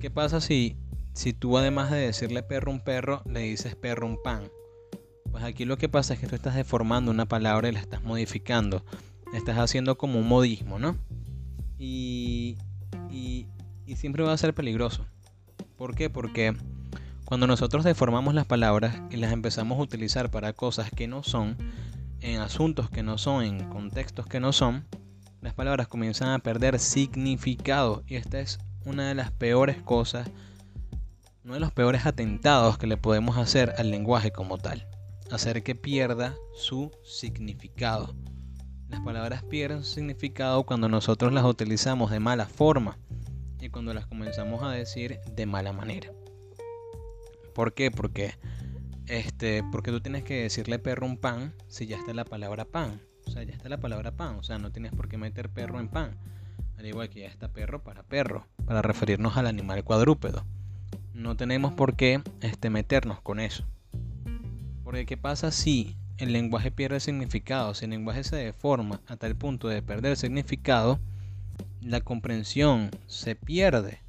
[0.00, 0.76] ¿Qué pasa si,
[1.12, 4.50] si tú además de decirle perro un perro, le dices perro un pan?
[5.30, 8.02] Pues aquí lo que pasa es que tú estás deformando una palabra y la estás
[8.02, 8.84] modificando.
[9.34, 10.96] Estás haciendo como un modismo, ¿no?
[11.78, 12.56] Y
[13.10, 13.46] y,
[13.96, 15.06] siempre va a ser peligroso.
[15.76, 16.10] ¿Por qué?
[16.10, 16.54] Porque
[17.24, 21.56] cuando nosotros deformamos las palabras y las empezamos a utilizar para cosas que no son,
[22.20, 24.84] en asuntos que no son, en contextos que no son,
[25.40, 28.02] las palabras comienzan a perder significado.
[28.06, 30.28] Y esta es una de las peores cosas,
[31.44, 34.86] uno de los peores atentados que le podemos hacer al lenguaje como tal.
[35.30, 38.14] Hacer que pierda su significado.
[38.88, 42.98] Las palabras pierden significado cuando nosotros las utilizamos de mala forma
[43.60, 46.10] y cuando las comenzamos a decir de mala manera.
[47.54, 47.90] ¿Por qué?
[47.90, 48.34] Porque
[49.08, 53.00] este, porque tú tienes que decirle perro un pan si ya está la palabra pan.
[53.26, 54.36] O sea, ya está la palabra pan.
[54.36, 56.18] O sea, no tienes por qué meter perro en pan.
[56.76, 60.44] Al igual que ya está perro para perro, para referirnos al animal cuadrúpedo.
[61.12, 63.64] No tenemos por qué este, meternos con eso.
[64.84, 69.36] Porque ¿qué pasa si el lenguaje pierde significado, si el lenguaje se deforma a tal
[69.36, 70.98] punto de perder significado,
[71.80, 74.00] la comprensión se pierde,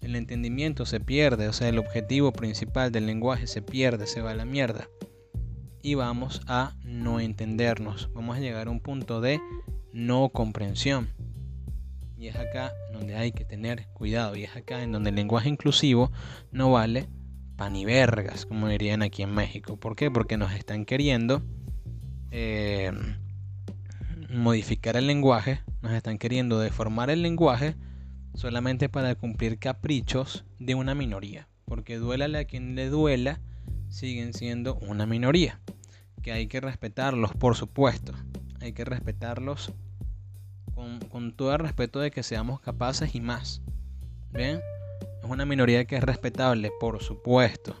[0.00, 4.30] el entendimiento se pierde, o sea, el objetivo principal del lenguaje se pierde, se va
[4.30, 4.88] a la mierda.
[5.82, 9.40] Y vamos a no entendernos, vamos a llegar a un punto de
[9.92, 11.10] no comprensión.
[12.16, 15.50] Y es acá donde hay que tener cuidado, y es acá en donde el lenguaje
[15.50, 16.10] inclusivo
[16.52, 17.06] no vale
[17.60, 19.76] panivergas, como dirían aquí en México.
[19.76, 20.10] ¿Por qué?
[20.10, 21.42] Porque nos están queriendo
[22.30, 22.90] eh,
[24.30, 27.76] modificar el lenguaje, nos están queriendo deformar el lenguaje
[28.32, 31.48] solamente para cumplir caprichos de una minoría.
[31.66, 33.40] Porque duélale a quien le duela,
[33.90, 35.60] siguen siendo una minoría.
[36.22, 38.14] Que hay que respetarlos, por supuesto.
[38.62, 39.74] Hay que respetarlos
[41.10, 43.60] con, todo el respeto de que seamos capaces y más.
[44.32, 44.60] ¿Bien?
[45.30, 47.76] Una minoría que es respetable, por supuesto.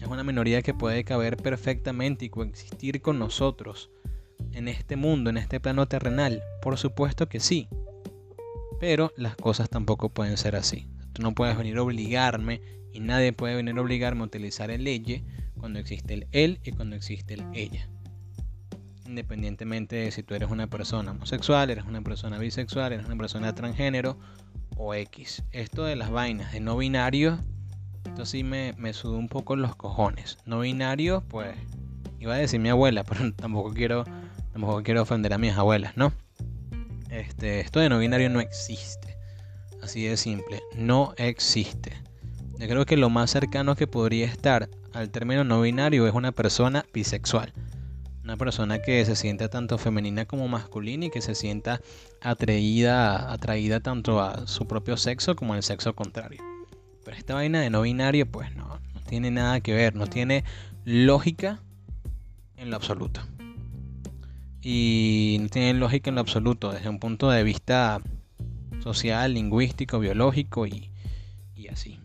[0.00, 3.88] Es una minoría que puede caber perfectamente y coexistir con nosotros
[4.50, 6.42] en este mundo, en este plano terrenal.
[6.60, 7.68] Por supuesto que sí.
[8.80, 10.88] Pero las cosas tampoco pueden ser así.
[11.12, 12.60] Tú no puedes venir a obligarme
[12.92, 15.22] y nadie puede venir a obligarme a utilizar el ella
[15.56, 17.88] cuando existe el él y cuando existe el ella.
[19.06, 23.54] Independientemente de si tú eres una persona homosexual, eres una persona bisexual, eres una persona
[23.54, 24.18] transgénero
[24.76, 25.42] o X.
[25.52, 27.38] Esto de las vainas de no binario,
[28.06, 30.38] esto sí me, me sudó un poco los cojones.
[30.46, 31.56] No binario, pues
[32.20, 34.04] iba a decir mi abuela, pero tampoco quiero,
[34.52, 36.12] tampoco quiero ofender a mis abuelas, ¿no?
[37.10, 39.16] Este, esto de no binario no existe.
[39.82, 41.92] Así de simple, no existe.
[42.58, 46.32] Yo creo que lo más cercano que podría estar al término no binario es una
[46.32, 47.52] persona bisexual.
[48.24, 51.82] Una persona que se sienta tanto femenina como masculina y que se sienta
[52.22, 56.42] atraída, atraída tanto a su propio sexo como al sexo contrario.
[57.04, 60.42] Pero esta vaina de no binario, pues no, no tiene nada que ver, no tiene
[60.86, 61.60] lógica
[62.56, 63.20] en lo absoluto.
[64.62, 68.00] Y no tiene lógica en lo absoluto desde un punto de vista
[68.82, 70.90] social, lingüístico, biológico y,
[71.54, 72.00] y así.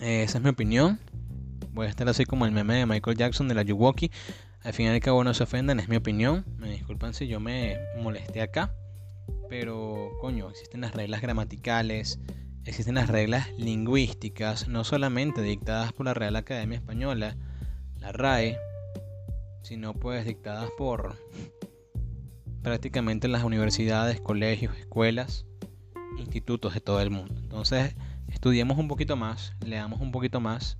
[0.00, 0.98] Esa es mi opinión.
[1.70, 4.10] Voy a estar así como el meme de Michael Jackson de la Yuwoki.
[4.64, 6.42] Al fin y al cabo no se ofendan, es mi opinión.
[6.56, 8.74] Me disculpan si yo me molesté acá.
[9.50, 12.18] Pero, coño, existen las reglas gramaticales,
[12.64, 17.36] existen las reglas lingüísticas, no solamente dictadas por la Real Academia Española,
[17.98, 18.56] la RAE,
[19.62, 21.18] sino pues dictadas por
[22.62, 25.44] prácticamente las universidades, colegios, escuelas,
[26.16, 27.34] institutos de todo el mundo.
[27.38, 27.94] Entonces,
[28.28, 30.78] estudiemos un poquito más, leamos un poquito más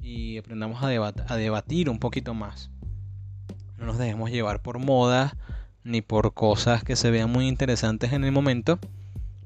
[0.00, 2.70] y aprendamos a, a debatir un poquito más
[3.78, 5.36] no nos dejemos llevar por moda
[5.84, 8.78] ni por cosas que se vean muy interesantes en el momento,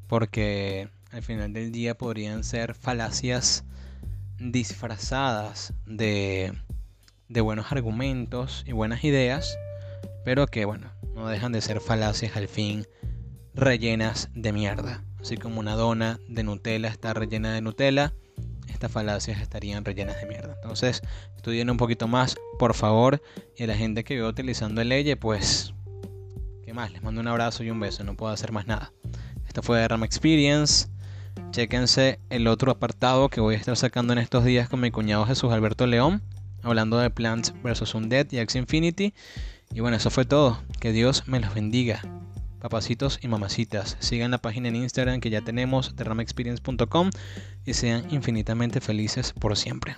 [0.08, 3.64] porque al final del día podrían ser falacias
[4.38, 6.52] disfrazadas de,
[7.28, 9.56] de buenos argumentos y buenas ideas,
[10.24, 12.86] pero que bueno, no dejan de ser falacias al fin
[13.54, 15.04] rellenas de mierda.
[15.20, 18.12] Así como una dona de Nutella está rellena de Nutella,
[18.82, 20.54] estas falacias estarían rellenas de mierda.
[20.60, 21.02] Entonces,
[21.36, 23.22] estudien un poquito más, por favor.
[23.56, 25.72] Y a la gente que veo utilizando el ley, pues,
[26.64, 26.90] ¿qué más?
[26.90, 28.92] Les mando un abrazo y un beso, no puedo hacer más nada.
[29.46, 30.88] Esto fue Ram Experience.
[31.52, 35.26] Chéquense el otro apartado que voy a estar sacando en estos días con mi cuñado
[35.26, 36.20] Jesús Alberto León,
[36.62, 37.94] hablando de Plants vs.
[37.94, 39.14] Undead y X Infinity.
[39.72, 40.60] Y bueno, eso fue todo.
[40.80, 42.02] Que Dios me los bendiga.
[42.62, 47.10] Papacitos y mamacitas, sigan la página en Instagram que ya tenemos, derramexperience.com
[47.66, 49.96] y sean infinitamente felices por siempre.